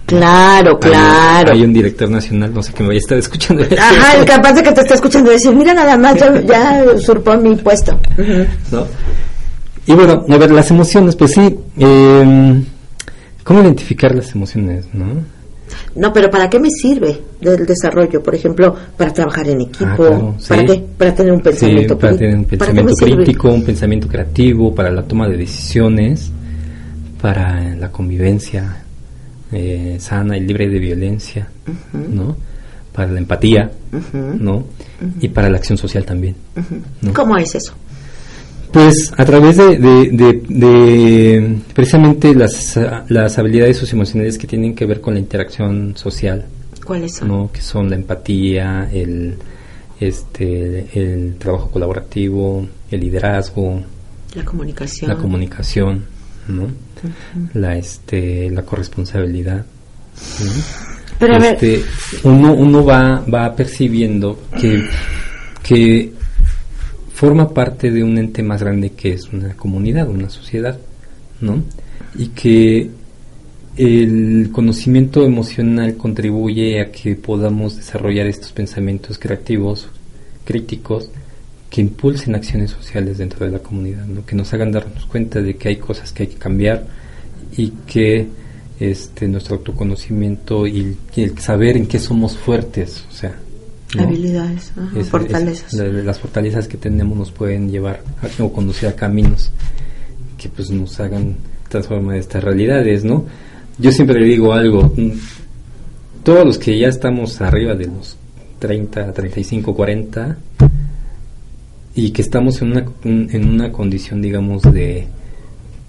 Claro, 0.05 0.79
claro. 0.79 1.53
Hay, 1.53 1.61
un 1.63 1.73
director 1.73 2.09
nacional, 2.09 2.51
no 2.53 2.63
sé 2.63 2.73
que 2.73 2.81
me 2.81 2.87
vaya 2.89 2.97
a 2.97 3.01
estar 3.01 3.17
escuchando. 3.17 3.63
Ajá, 3.77 4.25
capaz 4.25 4.53
de 4.53 4.63
que 4.63 4.71
te 4.71 4.81
está 4.81 4.95
escuchando 4.95 5.29
decir, 5.31 5.53
mira 5.53 5.73
nada 5.73 5.97
más, 5.97 6.15
ya, 6.17 6.41
ya 6.41 6.85
usurpó 6.95 7.35
mi 7.37 7.55
puesto. 7.57 7.99
Y 9.85 9.93
bueno, 9.93 10.25
a 10.29 10.37
ver, 10.37 10.51
las 10.51 10.71
emociones, 10.71 11.15
pues 11.15 11.31
sí, 11.33 11.55
eh, 11.77 12.61
¿cómo 13.49 13.63
identificar 13.63 14.13
las 14.13 14.35
emociones, 14.35 14.85
no? 14.93 15.07
No, 15.95 16.13
pero 16.13 16.29
¿para 16.29 16.47
qué 16.47 16.59
me 16.59 16.69
sirve 16.69 17.19
del 17.41 17.65
desarrollo? 17.65 18.21
Por 18.21 18.35
ejemplo, 18.35 18.75
para 18.95 19.11
trabajar 19.11 19.49
en 19.49 19.61
equipo. 19.61 19.85
Ah, 19.87 19.95
claro, 19.97 20.35
¿Para 20.47 20.65
qué? 20.65 20.83
Para 20.95 21.15
tener 21.15 21.33
un 21.33 21.41
pensamiento 21.41 21.95
Sí, 21.95 21.99
para 21.99 22.15
tener 22.15 22.35
un 22.35 22.45
¿para 22.45 22.57
qué 22.57 22.57
pensamiento 22.57 23.05
crítico, 23.05 23.49
un 23.49 23.63
pensamiento 23.63 24.07
creativo, 24.07 24.75
para 24.75 24.91
la 24.91 25.01
toma 25.01 25.27
de 25.27 25.37
decisiones, 25.37 26.31
para 27.19 27.75
la 27.75 27.91
convivencia 27.91 28.83
eh, 29.51 29.97
sana 29.99 30.37
y 30.37 30.41
libre 30.41 30.69
de 30.69 30.77
violencia, 30.77 31.47
¿no? 31.91 32.37
Para 32.93 33.11
la 33.11 33.17
empatía. 33.17 33.71
¿no? 34.13 34.65
Y 35.21 35.29
para 35.29 35.49
la 35.49 35.57
acción 35.57 35.79
social 35.79 36.05
también. 36.05 36.35
¿no? 37.01 37.13
¿Cómo 37.15 37.35
es 37.35 37.55
eso? 37.55 37.73
Pues 38.71 39.11
a 39.17 39.25
través 39.25 39.57
de, 39.57 39.77
de- 39.77 40.09
de- 40.11 40.43
de 40.47 41.57
precisamente 41.73 42.35
las, 42.35 42.79
las 43.07 43.37
habilidades 43.39 43.77
socioemocionales 43.77 44.37
que 44.37 44.45
tienen 44.47 44.75
que 44.75 44.85
ver 44.85 45.01
con 45.01 45.15
la 45.15 45.19
interacción 45.19 45.95
social, 45.97 46.45
¿Cuáles 46.85 47.15
son? 47.15 47.27
¿no? 47.27 47.49
que 47.51 47.61
son 47.61 47.89
la 47.89 47.95
empatía, 47.95 48.89
el, 48.93 49.35
este, 49.99 50.87
el 50.93 51.35
trabajo 51.37 51.71
colaborativo, 51.71 52.67
el 52.91 52.99
liderazgo, 52.99 53.81
La 54.35 54.45
comunicación. 54.45 55.09
la 55.09 55.17
comunicación, 55.17 56.05
¿no? 56.47 56.67
la, 57.53 57.75
este, 57.77 58.49
la 58.51 58.61
corresponsabilidad. 58.63 59.65
¿no? 60.43 60.51
Pero 61.19 61.35
a 61.35 61.39
ver- 61.39 61.53
Este, 61.55 61.83
uno, 62.23 62.53
uno 62.53 62.85
va, 62.85 63.23
va 63.33 63.55
percibiendo 63.55 64.39
que, 64.59 64.83
que 65.63 66.11
forma 67.19 67.49
parte 67.49 67.91
de 67.91 68.01
un 68.01 68.17
ente 68.17 68.41
más 68.41 68.63
grande 68.63 68.91
que 68.91 69.11
es 69.11 69.27
una 69.33 69.53
comunidad, 69.53 70.07
una 70.07 70.29
sociedad, 70.29 70.79
¿no? 71.41 71.61
Y 72.17 72.27
que 72.27 72.89
el 73.75 74.49
conocimiento 74.53 75.25
emocional 75.25 75.97
contribuye 75.97 76.79
a 76.79 76.93
que 76.93 77.17
podamos 77.17 77.75
desarrollar 77.75 78.25
estos 78.27 78.53
pensamientos 78.53 79.19
creativos, 79.19 79.89
críticos, 80.45 81.11
que 81.69 81.81
impulsen 81.81 82.35
acciones 82.35 82.71
sociales 82.71 83.17
dentro 83.17 83.45
de 83.45 83.51
la 83.51 83.59
comunidad, 83.59 84.05
¿no? 84.05 84.25
que 84.25 84.37
nos 84.37 84.53
hagan 84.53 84.71
darnos 84.71 85.05
cuenta 85.05 85.41
de 85.41 85.57
que 85.57 85.67
hay 85.67 85.75
cosas 85.75 86.13
que 86.13 86.23
hay 86.23 86.29
que 86.29 86.37
cambiar 86.37 86.85
y 87.57 87.71
que 87.85 88.27
este 88.79 89.27
nuestro 89.27 89.57
autoconocimiento 89.57 90.65
y, 90.65 90.95
y 91.17 91.23
el 91.23 91.37
saber 91.37 91.75
en 91.75 91.85
qué 91.85 91.99
somos 91.99 92.37
fuertes, 92.37 93.03
o 93.09 93.13
sea, 93.13 93.35
¿no? 93.95 94.03
Habilidades, 94.03 94.71
ajá, 94.77 94.89
Es- 94.99 95.05
es- 95.05 95.09
fortalezas. 95.09 95.73
la- 95.73 95.85
las 95.87 96.19
fortalezas 96.19 96.67
que 96.67 96.77
tenemos 96.77 97.17
nos 97.17 97.31
pueden 97.31 97.69
llevar 97.69 98.01
a, 98.21 98.43
o 98.43 98.51
conducir 98.53 98.89
a 98.89 98.95
caminos 98.95 99.51
que 100.37 100.47
pues 100.49 100.69
nos 100.71 100.99
hagan 100.99 101.35
transformar 101.67 102.17
estas 102.17 102.43
realidades, 102.43 103.03
¿no? 103.03 103.25
Yo 103.77 103.91
siempre 103.91 104.19
le 104.19 104.25
digo 104.27 104.53
algo, 104.53 104.93
mm, 104.95 105.11
todos 106.23 106.45
los 106.45 106.57
que 106.57 106.77
ya 106.77 106.87
estamos 106.87 107.39
arriba 107.41 107.75
de 107.75 107.87
los 107.87 108.15
30, 108.59 109.11
35, 109.13 109.73
40 109.75 110.37
y 111.95 112.11
que 112.11 112.21
estamos 112.21 112.61
en 112.61 112.71
una, 112.71 112.85
en 113.03 113.49
una 113.49 113.71
condición, 113.71 114.21
digamos, 114.21 114.61
de 114.63 115.07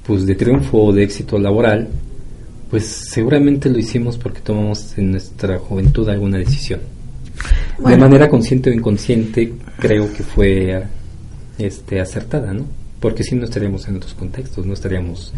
pues 0.06 0.26
de 0.26 0.34
triunfo 0.34 0.78
o 0.84 0.92
de 0.92 1.02
éxito 1.04 1.38
laboral, 1.38 1.88
Pues 2.70 2.84
seguramente 2.86 3.68
lo 3.68 3.78
hicimos 3.80 4.16
porque 4.16 4.40
tomamos 4.40 4.96
en 4.96 5.10
nuestra 5.10 5.58
juventud 5.58 6.08
alguna 6.08 6.38
decisión. 6.38 6.78
De 7.86 7.96
manera 7.96 8.28
consciente 8.28 8.70
o 8.70 8.72
inconsciente, 8.72 9.52
creo 9.78 10.12
que 10.12 10.22
fue 10.22 10.82
este 11.58 12.00
acertada, 12.00 12.52
¿no? 12.52 12.64
Porque 13.00 13.24
si 13.24 13.34
no 13.34 13.44
estaríamos 13.44 13.88
en 13.88 13.96
otros 13.96 14.12
contextos, 14.12 14.66
no 14.66 14.74
estaríamos, 14.74 15.32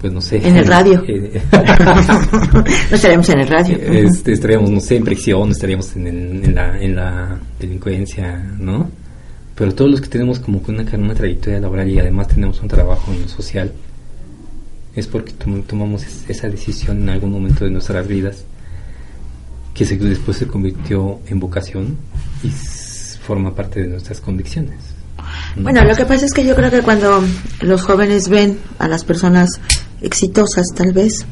pues 0.00 0.12
no 0.12 0.20
sé. 0.20 0.36
En 0.46 0.56
el 0.56 0.66
radio. 0.66 1.02
no 1.02 2.94
estaríamos 2.94 3.28
en 3.30 3.40
el 3.40 3.48
radio. 3.48 3.76
Este, 3.92 4.32
estaríamos, 4.32 4.70
no 4.70 4.80
sé, 4.80 4.96
en 4.96 5.04
prisión, 5.04 5.50
estaríamos 5.50 5.96
en, 5.96 6.06
en, 6.06 6.54
la, 6.54 6.80
en 6.80 6.94
la 6.94 7.40
delincuencia, 7.58 8.36
¿no? 8.58 8.88
Pero 9.56 9.74
todos 9.74 9.90
los 9.90 10.00
que 10.00 10.08
tenemos 10.08 10.38
como 10.38 10.62
una, 10.68 10.84
una 10.96 11.14
trayectoria 11.14 11.58
laboral 11.58 11.88
y 11.90 11.98
además 11.98 12.28
tenemos 12.28 12.62
un 12.62 12.68
trabajo 12.68 13.12
en 13.12 13.22
lo 13.22 13.28
social, 13.28 13.72
es 14.94 15.08
porque 15.08 15.32
tomamos 15.32 16.04
esa 16.28 16.48
decisión 16.48 17.02
en 17.02 17.08
algún 17.08 17.32
momento 17.32 17.64
de 17.64 17.72
nuestras 17.72 18.06
vidas 18.06 18.44
que 19.86 19.96
después 19.96 20.36
se 20.36 20.46
convirtió 20.46 21.20
en 21.28 21.38
vocación 21.38 21.96
y 22.42 22.48
forma 22.48 23.54
parte 23.54 23.82
de 23.82 23.88
nuestras 23.88 24.20
convicciones. 24.20 24.76
Bueno, 25.56 25.84
lo 25.84 25.94
que 25.94 26.06
pasa 26.06 26.24
es 26.24 26.32
que 26.32 26.44
yo 26.44 26.54
creo 26.54 26.70
que 26.70 26.82
cuando 26.82 27.22
los 27.60 27.82
jóvenes 27.82 28.28
ven 28.28 28.58
a 28.78 28.88
las 28.88 29.04
personas 29.04 29.60
exitosas 30.00 30.66
tal 30.74 30.92
vez, 30.92 31.26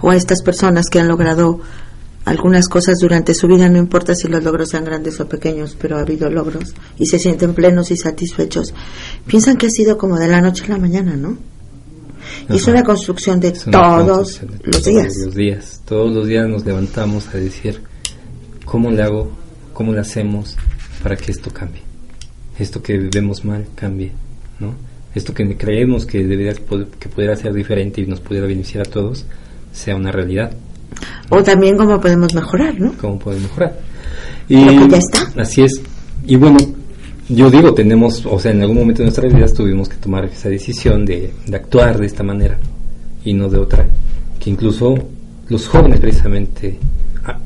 o 0.00 0.10
a 0.10 0.16
estas 0.16 0.42
personas 0.42 0.86
que 0.90 1.00
han 1.00 1.08
logrado 1.08 1.60
algunas 2.24 2.68
cosas 2.68 2.98
durante 3.00 3.34
su 3.34 3.46
vida, 3.46 3.68
no 3.68 3.78
importa 3.78 4.14
si 4.14 4.28
los 4.28 4.42
logros 4.44 4.70
sean 4.70 4.84
grandes 4.84 5.18
o 5.20 5.28
pequeños, 5.28 5.76
pero 5.80 5.96
ha 5.96 6.00
habido 6.00 6.30
logros 6.30 6.74
y 6.98 7.06
se 7.06 7.18
sienten 7.18 7.54
plenos 7.54 7.90
y 7.90 7.96
satisfechos, 7.96 8.74
piensan 9.26 9.56
que 9.56 9.66
ha 9.66 9.70
sido 9.70 9.96
como 9.98 10.18
de 10.18 10.28
la 10.28 10.40
noche 10.40 10.64
a 10.64 10.68
la 10.68 10.78
mañana, 10.78 11.16
¿no? 11.16 11.38
Es 12.48 12.66
una 12.66 12.82
construcción 12.82 13.40
de 13.40 13.52
todos 13.52 14.40
los 14.64 14.84
días. 14.84 15.14
Todos 15.14 15.26
los 15.26 15.34
días. 15.34 15.82
Todos 15.84 16.14
los 16.14 16.26
días 16.26 16.48
nos 16.48 16.64
levantamos 16.64 17.28
a 17.34 17.38
decir, 17.38 17.82
¿cómo 18.64 18.90
le 18.90 19.02
hago? 19.02 19.30
¿Cómo 19.72 19.92
le 19.92 20.00
hacemos 20.00 20.56
para 21.02 21.16
que 21.16 21.30
esto 21.30 21.50
cambie? 21.50 21.82
Esto 22.58 22.82
que 22.82 22.98
vemos 22.98 23.44
mal 23.44 23.66
cambie, 23.74 24.12
¿no? 24.58 24.74
Esto 25.14 25.34
que 25.34 25.56
creemos 25.56 26.06
que 26.06 26.24
debería 26.24 26.54
que 26.54 27.08
pudiera 27.08 27.36
ser 27.36 27.52
diferente 27.52 28.00
y 28.00 28.06
nos 28.06 28.20
pudiera 28.20 28.46
beneficiar 28.46 28.86
a 28.86 28.90
todos 28.90 29.24
sea 29.72 29.96
una 29.96 30.10
realidad. 30.10 30.52
O 31.30 31.42
también 31.42 31.76
cómo 31.76 32.00
podemos 32.00 32.34
mejorar, 32.34 32.80
¿no? 32.80 32.94
Cómo 32.98 33.18
podemos 33.18 33.50
mejorar. 33.50 33.78
Y 34.48 34.64
ya 34.88 34.96
está. 34.96 35.40
Así 35.40 35.62
es. 35.62 35.80
Y 36.26 36.36
bueno, 36.36 36.58
yo 37.28 37.50
digo, 37.50 37.74
tenemos, 37.74 38.24
o 38.24 38.38
sea, 38.38 38.52
en 38.52 38.62
algún 38.62 38.78
momento 38.78 39.02
de 39.02 39.06
nuestras 39.06 39.32
vidas 39.32 39.52
tuvimos 39.52 39.88
que 39.88 39.96
tomar 39.96 40.24
esa 40.24 40.48
decisión 40.48 41.04
de, 41.04 41.32
actuar 41.52 41.98
de 41.98 42.06
esta 42.06 42.22
manera 42.22 42.58
y 43.24 43.34
no 43.34 43.48
de 43.48 43.58
otra. 43.58 43.86
Que 44.40 44.50
incluso 44.50 44.94
los 45.48 45.68
jóvenes 45.68 46.00
precisamente 46.00 46.78
ah, 47.24 47.38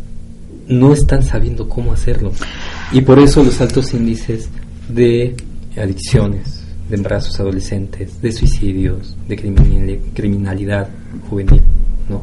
no 0.69 0.93
están 0.93 1.23
sabiendo 1.23 1.69
cómo 1.69 1.93
hacerlo. 1.93 2.33
Y 2.93 3.01
por 3.01 3.19
eso 3.19 3.43
los 3.43 3.61
altos 3.61 3.93
índices 3.93 4.49
de 4.89 5.35
adicciones, 5.77 6.63
de 6.89 6.97
embarazos 6.97 7.41
adolescentes, 7.41 8.21
de 8.23 8.33
suicidios, 8.33 9.17
de 9.27 9.37
criminalidad 10.15 10.89
juvenil, 11.29 11.63
¿no? 12.09 12.23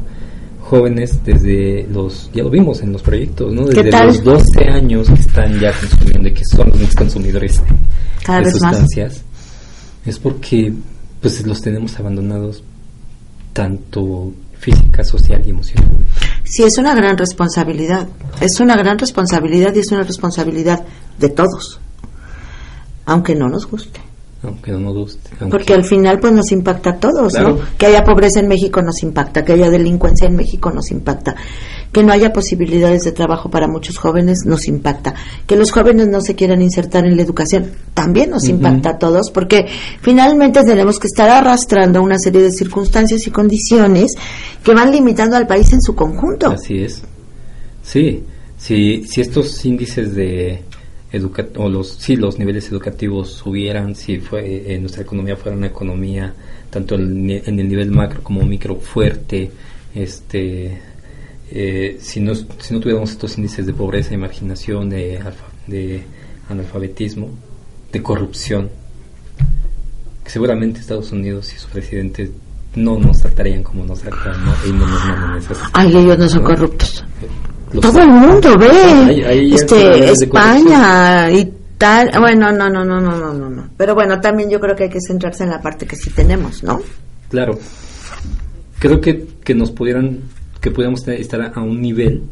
Jóvenes 0.70 1.18
desde 1.24 1.84
los, 1.90 2.30
ya 2.32 2.44
lo 2.44 2.50
vimos 2.50 2.80
en 2.80 2.92
los 2.92 3.02
proyectos, 3.02 3.52
¿no? 3.52 3.66
Desde 3.66 3.90
los 4.04 4.22
12 4.22 4.64
años 4.70 5.08
que 5.08 5.20
están 5.20 5.58
ya 5.58 5.72
consumiendo 5.72 6.28
y 6.28 6.32
que 6.32 6.44
son 6.44 6.72
los 6.78 6.94
consumidores 6.94 7.60
de, 8.26 8.50
sustancias, 8.52 9.24
es 10.06 10.18
porque 10.20 10.72
pues 11.20 11.44
los 11.44 11.60
tenemos 11.60 11.98
abandonados 11.98 12.62
tanto 13.52 14.32
física, 14.60 15.02
social 15.02 15.42
y 15.44 15.50
emocional. 15.50 15.90
Sí, 16.44 16.62
es 16.62 16.78
una 16.78 16.94
gran 16.94 17.18
responsabilidad. 17.18 18.06
Es 18.40 18.60
una 18.60 18.76
gran 18.76 18.96
responsabilidad 18.96 19.74
y 19.74 19.80
es 19.80 19.90
una 19.90 20.04
responsabilidad 20.04 20.84
de 21.18 21.30
todos, 21.30 21.80
aunque 23.06 23.34
no 23.34 23.48
nos 23.48 23.66
guste 23.66 24.09
aunque 24.42 24.72
no 24.72 24.80
nos 24.80 24.94
guste. 24.94 25.30
Porque 25.50 25.74
al 25.74 25.84
final 25.84 26.18
pues 26.18 26.32
nos 26.32 26.50
impacta 26.50 26.90
a 26.90 26.96
todos, 26.96 27.34
¿no? 27.34 27.58
Que 27.76 27.86
haya 27.86 28.04
pobreza 28.04 28.40
en 28.40 28.48
México 28.48 28.80
nos 28.80 29.02
impacta, 29.02 29.44
que 29.44 29.52
haya 29.52 29.68
delincuencia 29.68 30.26
en 30.26 30.36
México 30.36 30.70
nos 30.70 30.90
impacta, 30.90 31.36
que 31.92 32.02
no 32.02 32.12
haya 32.12 32.32
posibilidades 32.32 33.02
de 33.02 33.12
trabajo 33.12 33.50
para 33.50 33.68
muchos 33.68 33.98
jóvenes 33.98 34.44
nos 34.46 34.66
impacta, 34.66 35.14
que 35.46 35.56
los 35.56 35.70
jóvenes 35.72 36.08
no 36.08 36.22
se 36.22 36.34
quieran 36.36 36.62
insertar 36.62 37.04
en 37.04 37.16
la 37.16 37.22
educación 37.22 37.70
también 37.92 38.30
nos 38.30 38.48
impacta 38.48 38.90
a 38.90 38.98
todos, 38.98 39.30
porque 39.30 39.66
finalmente 40.00 40.64
tenemos 40.64 40.98
que 40.98 41.08
estar 41.08 41.28
arrastrando 41.28 42.00
una 42.02 42.18
serie 42.18 42.40
de 42.40 42.50
circunstancias 42.50 43.26
y 43.26 43.30
condiciones 43.30 44.14
que 44.64 44.72
van 44.72 44.90
limitando 44.90 45.36
al 45.36 45.46
país 45.46 45.70
en 45.74 45.82
su 45.82 45.94
conjunto. 45.94 46.48
Así 46.48 46.82
es. 46.82 47.02
Sí, 47.82 48.24
sí, 48.56 49.04
si 49.06 49.20
estos 49.20 49.64
índices 49.66 50.14
de 50.14 50.62
o 51.56 51.68
los 51.68 51.88
si 51.88 52.16
los 52.16 52.38
niveles 52.38 52.70
educativos 52.70 53.32
subieran 53.32 53.94
si 53.96 54.18
fue 54.18 54.72
eh, 54.72 54.78
nuestra 54.78 55.02
economía 55.02 55.36
fuera 55.36 55.56
una 55.56 55.66
economía 55.66 56.32
tanto 56.70 56.94
en, 56.94 57.28
el 57.28 57.68
nivel 57.68 57.90
macro 57.90 58.22
como 58.22 58.42
micro 58.42 58.76
fuerte 58.76 59.50
este 59.94 60.80
eh, 61.50 61.96
si 62.00 62.20
no 62.20 62.34
si 62.34 62.74
no 62.74 62.80
tuviéramos 62.80 63.10
estos 63.10 63.36
índices 63.38 63.66
de 63.66 63.72
pobreza 63.72 64.10
de 64.10 64.18
marginación 64.18 64.88
de, 64.88 65.20
de 65.66 66.02
analfabetismo 66.48 67.28
de 67.90 68.02
corrupción 68.02 68.70
que 70.22 70.30
seguramente 70.30 70.78
Estados 70.78 71.10
Unidos 71.10 71.52
y 71.52 71.58
sus 71.58 71.70
presidentes 71.70 72.30
no 72.76 73.00
nos 73.00 73.18
tratarían 73.18 73.64
como 73.64 73.84
nos 73.84 74.00
tratan 74.00 74.44
¿no? 74.44 74.54
y 74.64 74.72
no 74.72 74.86
nos 74.86 75.04
mandan 75.06 75.38
esas 75.38 75.58
ay 75.72 75.88
ellos 75.96 76.16
no 76.16 76.28
son 76.28 76.44
corruptos 76.44 77.04
todo 77.80 78.00
el 78.00 78.08
mundo 78.08 78.58
ve. 78.58 78.70
Hay, 78.70 79.22
hay 79.22 79.54
este, 79.54 80.10
España, 80.10 81.30
Italia. 81.30 82.18
Bueno, 82.18 82.50
no, 82.50 82.68
no, 82.68 82.84
no, 82.84 83.00
no, 83.00 83.16
no, 83.16 83.32
no, 83.32 83.50
no. 83.50 83.68
Pero 83.76 83.94
bueno, 83.94 84.20
también 84.20 84.50
yo 84.50 84.58
creo 84.58 84.74
que 84.74 84.84
hay 84.84 84.90
que 84.90 85.00
centrarse 85.00 85.44
en 85.44 85.50
la 85.50 85.60
parte 85.60 85.86
que 85.86 85.96
sí 85.96 86.10
tenemos, 86.10 86.62
¿no? 86.62 86.80
Claro. 87.28 87.58
Creo 88.78 89.00
que, 89.00 89.26
que 89.44 89.54
nos 89.54 89.70
pudieran, 89.70 90.20
que 90.60 90.70
pudiéramos 90.70 91.06
estar 91.06 91.52
a 91.54 91.60
un 91.60 91.80
nivel 91.80 92.24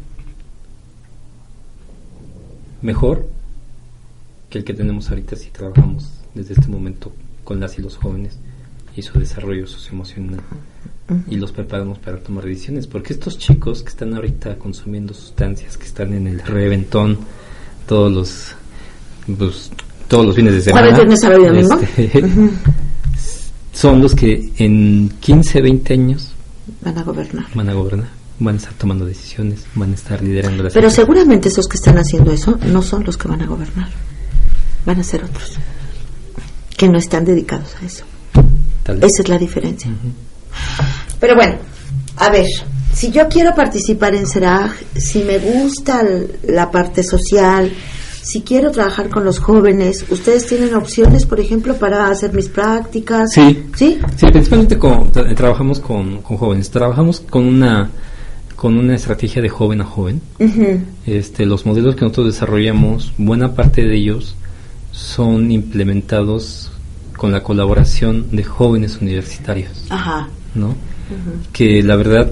mejor 2.81 3.27
que 4.49 4.57
el 4.57 4.63
que 4.63 4.73
tenemos 4.73 5.09
ahorita 5.09 5.35
si 5.35 5.49
trabajamos 5.49 6.11
desde 6.33 6.53
este 6.53 6.67
momento 6.67 7.11
con 7.43 7.59
las 7.59 7.77
y 7.77 7.81
los 7.81 7.97
jóvenes 7.97 8.39
y 8.95 9.01
su 9.01 9.19
desarrollo 9.19 9.67
socioemocional 9.67 10.41
y 11.29 11.35
los 11.35 11.51
preparamos 11.51 11.99
para 11.99 12.17
tomar 12.17 12.45
decisiones. 12.45 12.87
Porque 12.87 13.13
estos 13.13 13.37
chicos 13.37 13.81
que 13.81 13.89
están 13.89 14.13
ahorita 14.13 14.57
consumiendo 14.57 15.13
sustancias, 15.13 15.77
que 15.77 15.85
están 15.85 16.13
en 16.13 16.27
el 16.27 16.39
reventón 16.41 17.17
todos 17.87 18.11
los 18.11 18.55
pues, 19.37 19.71
todos 20.07 20.25
los 20.27 20.35
fines 20.35 20.53
de 20.53 20.61
semana, 20.61 20.89
este, 20.89 22.23
son 23.73 24.01
los 24.01 24.15
que 24.15 24.51
en 24.57 25.11
15, 25.19 25.61
20 25.61 25.93
años 25.93 26.31
van 26.81 26.97
a 26.97 27.03
gobernar. 27.03 27.45
Van 27.53 27.69
a 27.69 27.73
gobernar, 27.73 28.09
van 28.39 28.55
a 28.55 28.57
estar 28.57 28.73
tomando 28.73 29.05
decisiones, 29.05 29.65
van 29.75 29.91
a 29.91 29.95
estar 29.95 30.21
liderando 30.21 30.63
las 30.63 30.73
Pero 30.73 30.89
seguramente 30.89 31.49
esos 31.49 31.67
que 31.67 31.77
están 31.77 31.97
haciendo 31.97 32.31
eso 32.31 32.57
no 32.67 32.81
son 32.81 33.03
los 33.03 33.17
que 33.17 33.27
van 33.27 33.41
a 33.41 33.45
gobernar. 33.45 33.89
Van 34.85 34.99
a 34.99 35.03
ser 35.03 35.23
otros 35.23 35.57
que 36.79 36.87
no 36.87 36.97
están 36.97 37.25
dedicados 37.25 37.75
a 37.81 37.85
eso. 37.85 38.05
Esa 38.87 39.21
es 39.21 39.29
la 39.29 39.37
diferencia. 39.37 39.91
Pero 41.19 41.35
bueno, 41.35 41.55
a 42.17 42.29
ver, 42.29 42.45
si 42.93 43.11
yo 43.11 43.27
quiero 43.27 43.53
participar 43.53 44.15
en 44.15 44.25
SERAG, 44.25 44.73
si 44.95 45.23
me 45.23 45.37
gusta 45.37 46.03
la 46.47 46.71
parte 46.71 47.03
social, 47.03 47.71
si 48.21 48.41
quiero 48.41 48.71
trabajar 48.71 49.09
con 49.09 49.23
los 49.23 49.39
jóvenes, 49.39 50.05
¿ustedes 50.09 50.45
tienen 50.47 50.73
opciones, 50.75 51.25
por 51.25 51.39
ejemplo, 51.39 51.75
para 51.75 52.09
hacer 52.09 52.33
mis 52.33 52.49
prácticas? 52.49 53.31
Sí. 53.33 53.65
¿Sí? 53.75 53.99
Sí, 54.15 54.27
principalmente 54.31 54.77
con, 54.77 55.11
trabajamos 55.11 55.79
con, 55.79 56.21
jóvenes. 56.21 56.69
Trabajamos 56.69 57.21
con 57.21 57.45
una 57.45 57.89
con 58.55 58.77
una 58.77 58.93
estrategia 58.93 59.41
de 59.41 59.47
joven 59.47 59.79
a 59.79 59.85
joven. 59.85 60.21
este, 61.05 61.45
los 61.45 61.65
modelos 61.65 61.95
que 61.95 62.01
nosotros 62.01 62.33
desarrollamos, 62.33 63.13
buena 63.17 63.55
parte 63.55 63.83
de 63.83 63.95
ellos 63.95 64.35
son 64.91 65.49
implementados 65.49 66.69
con 67.15 67.31
la 67.31 67.41
colaboración 67.41 68.27
de 68.31 68.43
jóvenes 68.43 68.97
universitarios. 69.01 69.85
Ajá. 69.89 70.27
¿no? 70.55 70.75
Que 71.53 71.81
la 71.83 71.95
verdad 71.95 72.31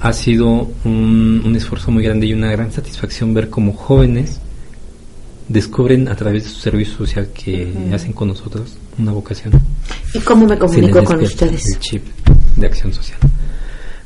ha 0.00 0.12
sido 0.12 0.70
un, 0.84 1.54
esfuerzo 1.56 1.90
muy 1.90 2.04
grande 2.04 2.26
y 2.26 2.32
una 2.32 2.50
gran 2.50 2.70
satisfacción 2.72 3.32
ver 3.32 3.48
cómo 3.48 3.72
jóvenes 3.72 4.40
descubren 5.48 6.08
a 6.08 6.16
través 6.16 6.44
de 6.44 6.50
su 6.50 6.60
servicio 6.60 6.96
social 6.96 7.28
que 7.34 7.72
hacen 7.92 8.12
con 8.12 8.28
nosotros 8.28 8.76
una 8.98 9.12
vocación. 9.12 9.52
¿Y 10.12 10.18
cómo 10.20 10.46
me 10.46 10.58
comunico 10.58 11.02
con 11.04 11.22
ustedes? 11.22 11.66
El 11.68 11.78
chip 11.80 12.04
de 12.56 12.66
acción 12.66 12.92
social. 12.92 13.18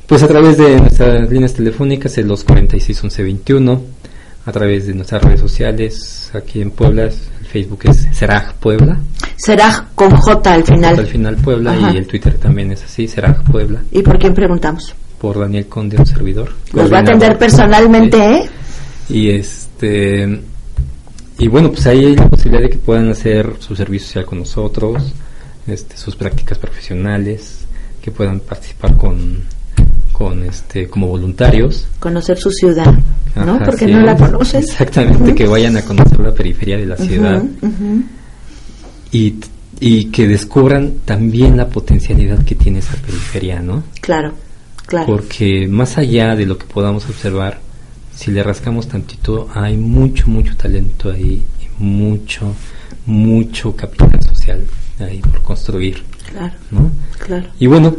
Pues 0.07 0.23
a 0.23 0.29
través 0.29 0.57
de 0.57 0.79
nuestras 0.79 1.31
líneas 1.31 1.53
telefónicas, 1.53 2.17
el 2.17 2.29
246-1121, 2.29 3.81
a 4.47 4.53
través 4.53 4.87
de 4.87 4.95
nuestras 4.95 5.23
redes 5.23 5.41
sociales, 5.41 6.31
aquí 6.33 6.63
en 6.63 6.71
Puebla, 6.71 7.11
Facebook 7.53 7.81
es 7.85 8.09
Seraj 8.13 8.55
Puebla. 8.55 8.99
Seraj 9.39 9.95
con 9.95 10.11
J 10.11 10.53
al 10.53 10.65
final. 10.65 10.99
al 10.99 11.07
final 11.07 11.37
Puebla 11.37 11.93
y 11.93 11.97
el 11.97 12.07
Twitter 12.07 12.35
también 12.35 12.71
es 12.73 12.85
así, 12.85 13.09
Seraj 13.09 13.43
Puebla. 13.51 13.83
¿Y 13.91 14.03
por 14.03 14.19
quién 14.19 14.35
preguntamos? 14.35 14.95
por 15.19 15.39
Daniel 15.39 15.67
Conde, 15.67 15.97
un 15.99 16.07
servidor. 16.07 16.51
Los 16.73 16.93
va 16.93 16.99
a 16.99 17.01
atender 17.01 17.37
personalmente, 17.37 18.17
¿eh? 18.19 18.51
Y 19.09 19.31
este 19.31 20.41
y 21.39 21.49
bueno, 21.49 21.71
pues 21.71 21.87
ahí 21.87 22.05
hay 22.05 22.17
la 22.17 22.29
posibilidad 22.29 22.63
de 22.63 22.71
que 22.71 22.79
puedan 22.79 23.11
hacer 23.11 23.55
su 23.61 23.77
servicio 23.77 24.09
social 24.09 24.27
con 24.27 24.39
nosotros, 24.41 25.13
este, 25.67 25.97
sus 25.97 26.17
prácticas 26.17 26.59
profesionales, 26.59 27.67
que 28.03 28.11
puedan 28.11 28.41
participar 28.41 28.97
con, 28.97 29.43
con 30.13 30.43
este, 30.43 30.89
como 30.89 31.07
voluntarios. 31.07 31.87
Conocer 32.01 32.39
su 32.39 32.51
ciudad, 32.51 32.93
¿no? 33.37 33.61
Porque 33.65 33.87
no 33.87 34.01
la 34.01 34.17
conocen. 34.17 34.63
Exactamente, 34.65 35.35
que 35.35 35.47
vayan 35.47 35.77
a 35.77 35.83
conocer 35.83 36.19
la 36.19 36.35
periferia 36.35 36.77
de 36.77 36.87
la 36.87 36.97
ciudad. 36.97 37.43
Y, 39.13 39.35
y 39.81 40.07
que 40.07 40.27
descubran 40.27 40.99
también 41.05 41.57
la 41.57 41.69
potencialidad 41.69 42.45
que 42.45 42.55
tiene 42.55 42.81
esa 42.81 42.97
periferia, 42.97 43.61
¿no? 43.61 43.85
Claro, 44.01 44.35
claro. 44.87 45.07
Porque 45.07 45.67
más 45.69 45.99
allá 45.99 46.35
de 46.35 46.47
lo 46.47 46.59
que 46.59 46.67
podamos 46.67 47.09
observar, 47.09 47.61
si 48.15 48.31
le 48.31 48.43
rascamos 48.43 48.89
tantito, 48.89 49.49
hay 49.55 49.77
mucho, 49.77 50.29
mucho 50.29 50.57
talento 50.57 51.11
ahí, 51.11 51.43
y 51.61 51.83
mucho, 51.83 52.55
mucho 53.07 53.75
capital 53.77 54.21
social 54.23 54.65
ahí 54.99 55.21
por 55.21 55.43
construir. 55.43 56.03
Claro, 56.31 56.55
¿no? 56.71 56.91
claro. 57.19 57.47
Y 57.59 57.67
bueno, 57.67 57.97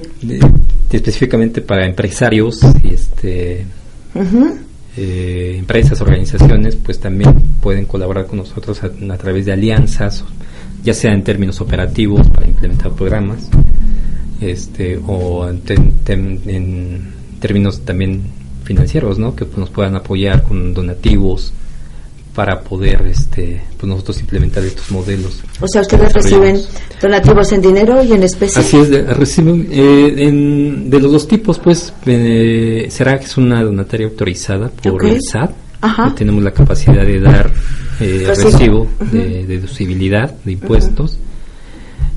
específicamente 0.92 1.62
para 1.62 1.86
empresarios 1.86 2.60
y 2.84 2.94
este 2.94 3.66
eh, 4.98 5.56
empresas, 5.58 6.02
organizaciones, 6.02 6.76
pues 6.76 7.00
también 7.00 7.34
pueden 7.62 7.86
colaborar 7.86 8.26
con 8.26 8.40
nosotros 8.40 8.82
a, 8.84 9.18
través 9.18 9.46
de 9.46 9.54
alianzas, 9.54 10.24
ya 10.84 10.94
sea 10.94 11.14
en 11.14 11.24
términos 11.24 11.62
operativos 11.62 12.28
para 12.30 12.48
implementar 12.48 12.92
programas, 12.94 13.50
este, 14.42 15.00
o 15.06 15.48
en 15.48 15.62
términos 17.40 17.82
también 17.82 18.24
financieros, 18.64 19.20
¿no? 19.20 19.36
Que 19.36 19.46
pues, 19.46 19.58
nos 19.58 19.70
puedan 19.70 19.96
apoyar 19.96 20.44
con 20.44 20.74
donativos 20.74 21.54
para 22.36 22.62
poder, 22.62 23.06
este, 23.08 23.62
pues 23.78 23.90
nosotros 23.90 24.22
implementar 24.22 24.64
estos 24.64 24.92
modelos. 24.92 25.42
O 25.60 25.68
sea, 25.68 25.82
ustedes 25.82 26.14
reciben 26.14 26.62
donativos 27.02 27.52
en 27.52 27.62
dinero 27.62 28.02
y 28.04 28.14
en 28.14 28.24
especie. 28.24 28.62
Así 28.62 28.78
es, 28.78 28.90
reciben 29.18 29.68
eh, 29.72 30.32
de 30.86 31.00
los 31.00 31.12
dos 31.12 31.28
tipos, 31.28 31.60
pues 31.60 31.92
eh, 32.06 32.88
será 32.90 33.20
que 33.20 33.26
es 33.26 33.36
una 33.36 33.62
donataria 33.64 34.08
autorizada 34.08 34.70
por 34.70 35.06
el 35.06 35.20
SAT. 35.22 35.52
tenemos 36.16 36.44
la 36.44 36.52
capacidad 36.52 37.06
de 37.06 37.20
dar 37.20 37.52
eh, 38.00 38.24
recibo 38.28 38.88
de, 39.12 39.46
deducibilidad 39.46 40.34
de 40.44 40.54
impuestos. 40.54 41.18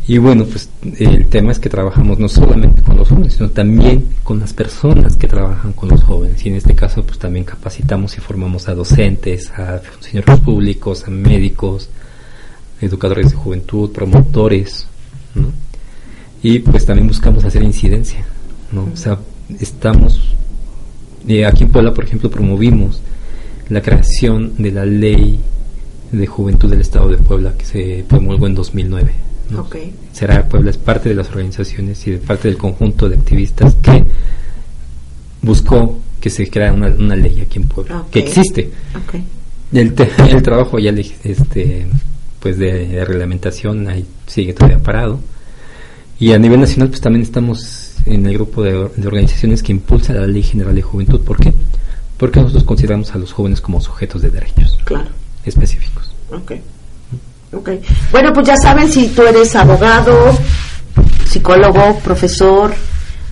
Y 0.06 0.18
bueno, 0.18 0.44
pues 0.44 0.68
el 0.98 1.28
tema 1.28 1.52
es 1.52 1.60
que 1.60 1.68
trabajamos 1.68 2.18
no 2.18 2.28
solamente 2.28 2.82
con 2.82 2.96
los 2.96 3.08
jóvenes, 3.08 3.34
sino 3.34 3.50
también 3.50 4.08
con 4.24 4.40
las 4.40 4.52
personas 4.52 5.16
que 5.16 5.28
trabajan 5.28 5.72
con 5.72 5.88
los 5.88 6.02
jóvenes. 6.02 6.44
Y 6.44 6.48
en 6.48 6.56
este 6.56 6.74
caso, 6.74 7.04
pues 7.04 7.18
también 7.18 7.44
capacitamos 7.44 8.16
y 8.16 8.20
formamos 8.20 8.68
a 8.68 8.74
docentes, 8.74 9.50
a 9.52 9.78
funcionarios 9.78 10.40
públicos, 10.40 11.04
a 11.06 11.10
médicos, 11.10 11.88
educadores 12.80 13.30
de 13.30 13.36
juventud, 13.36 13.90
promotores, 13.92 14.86
¿no? 15.34 15.52
Y 16.42 16.58
pues 16.58 16.84
también 16.84 17.06
buscamos 17.06 17.44
hacer 17.44 17.62
incidencia, 17.62 18.24
¿no? 18.72 18.88
O 18.92 18.96
sea, 18.96 19.18
estamos, 19.60 20.34
eh, 21.28 21.46
aquí 21.46 21.62
en 21.62 21.70
Puebla, 21.70 21.94
por 21.94 22.04
ejemplo, 22.04 22.28
promovimos 22.28 23.00
la 23.68 23.80
creación 23.80 24.54
de 24.58 24.72
la 24.72 24.84
ley 24.84 25.38
de 26.12 26.26
juventud 26.26 26.70
del 26.70 26.80
Estado 26.80 27.08
de 27.08 27.18
Puebla 27.18 27.54
que 27.56 27.64
se 27.64 28.04
promulgó 28.08 28.46
en 28.46 28.54
2009 28.54 29.12
Será 30.12 30.48
Puebla 30.48 30.70
es 30.70 30.78
parte 30.78 31.08
de 31.08 31.14
las 31.14 31.28
organizaciones 31.28 32.06
y 32.06 32.12
de 32.12 32.18
parte 32.18 32.48
del 32.48 32.56
conjunto 32.56 33.08
de 33.08 33.16
activistas 33.16 33.74
que 33.76 34.04
buscó 35.42 35.98
que 36.20 36.30
se 36.30 36.48
creara 36.48 36.72
una, 36.72 37.16
ley 37.16 37.40
aquí 37.40 37.58
en 37.58 37.68
Puebla, 37.68 38.04
que 38.10 38.20
existe. 38.20 38.70
El, 39.72 39.94
el, 40.30 40.42
trabajo 40.42 40.78
ya 40.78 40.94
este 41.24 41.86
pues 42.40 42.58
de, 42.58 43.04
reglamentación 43.04 43.88
ahí 43.88 44.06
sigue 44.26 44.52
todavía 44.52 44.78
parado. 44.78 45.20
Y 46.18 46.32
a 46.32 46.38
nivel 46.38 46.60
nacional 46.60 46.88
pues 46.88 47.00
también 47.00 47.22
estamos 47.22 47.96
en 48.06 48.26
el 48.26 48.34
grupo 48.34 48.62
de, 48.62 48.74
organizaciones 48.76 49.62
que 49.62 49.72
impulsa 49.72 50.12
la 50.12 50.26
Ley 50.26 50.42
General 50.42 50.74
de 50.74 50.82
Juventud. 50.82 51.20
¿Por 51.20 51.38
qué? 51.38 51.52
Porque 52.16 52.40
nosotros 52.40 52.64
consideramos 52.64 53.12
a 53.14 53.18
los 53.18 53.32
jóvenes 53.32 53.60
como 53.60 53.80
sujetos 53.80 54.22
de 54.22 54.30
derechos 54.30 54.78
claro. 54.84 55.10
Específicos. 55.44 56.14
Okay. 56.30 56.62
Okay. 57.52 57.82
Bueno, 58.10 58.32
pues 58.32 58.46
ya 58.46 58.56
saben, 58.56 58.90
si 58.90 59.08
tú 59.08 59.22
eres 59.22 59.54
abogado, 59.54 60.36
psicólogo, 61.28 61.98
profesor, 61.98 62.72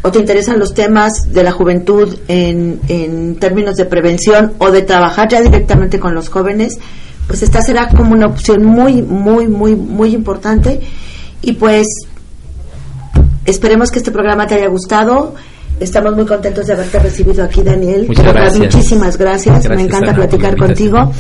o 0.03 0.11
te 0.11 0.19
interesan 0.19 0.59
los 0.59 0.75
temas 0.75 1.33
de 1.33 1.43
la 1.43 1.53
juventud 1.53 2.19
en, 2.29 2.81
en 2.89 3.37
términos 3.37 3.77
de 3.77 3.85
prevención 3.87 4.55
o 4.59 4.71
de 4.71 4.83
trabajar 4.83 5.29
ya 5.29 5.41
directamente 5.41 5.99
con 5.99 6.15
los 6.15 6.29
jóvenes, 6.29 6.79
pues 7.27 7.43
esta 7.43 7.63
será 7.63 7.89
como 7.89 8.13
una 8.13 8.27
opción 8.27 8.65
muy, 8.65 9.03
muy, 9.03 9.47
muy, 9.47 9.77
muy 9.77 10.15
importante. 10.15 10.81
Y 11.43 11.53
pues 11.53 11.87
esperemos 13.45 13.91
que 13.91 13.99
este 13.99 14.11
programa 14.11 14.47
te 14.47 14.57
haya 14.57 14.69
gustado. 14.69 15.35
Estamos 15.81 16.15
muy 16.15 16.27
contentos 16.27 16.67
de 16.67 16.75
haberte 16.75 16.99
recibido 16.99 17.43
aquí, 17.43 17.63
Daniel. 17.63 18.07
Muchísimas 18.07 19.17
gracias. 19.17 19.69
Me 19.69 19.83
encanta 19.83 20.15
platicar 20.15 20.57
contigo. 20.57 21.11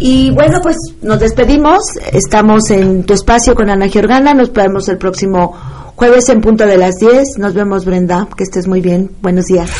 Y 0.00 0.30
bueno, 0.32 0.60
pues 0.60 0.76
nos 1.02 1.20
despedimos. 1.20 1.78
Estamos 2.12 2.68
en 2.70 3.04
tu 3.04 3.14
espacio 3.14 3.54
con 3.54 3.70
Ana 3.70 3.86
Giorgana. 3.86 4.34
Nos 4.34 4.52
vemos 4.52 4.88
el 4.88 4.98
próximo 4.98 5.54
jueves 5.94 6.28
en 6.30 6.40
punto 6.40 6.66
de 6.66 6.76
las 6.76 6.96
10. 6.96 7.38
Nos 7.38 7.54
vemos, 7.54 7.84
Brenda. 7.84 8.28
Que 8.36 8.42
estés 8.42 8.66
muy 8.66 8.80
bien. 8.80 9.12
Buenos 9.22 9.46
días. 9.46 9.70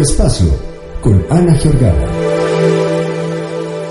Espacio 0.00 0.46
con 1.00 1.24
Ana 1.30 1.54
Giorgana. 1.58 2.21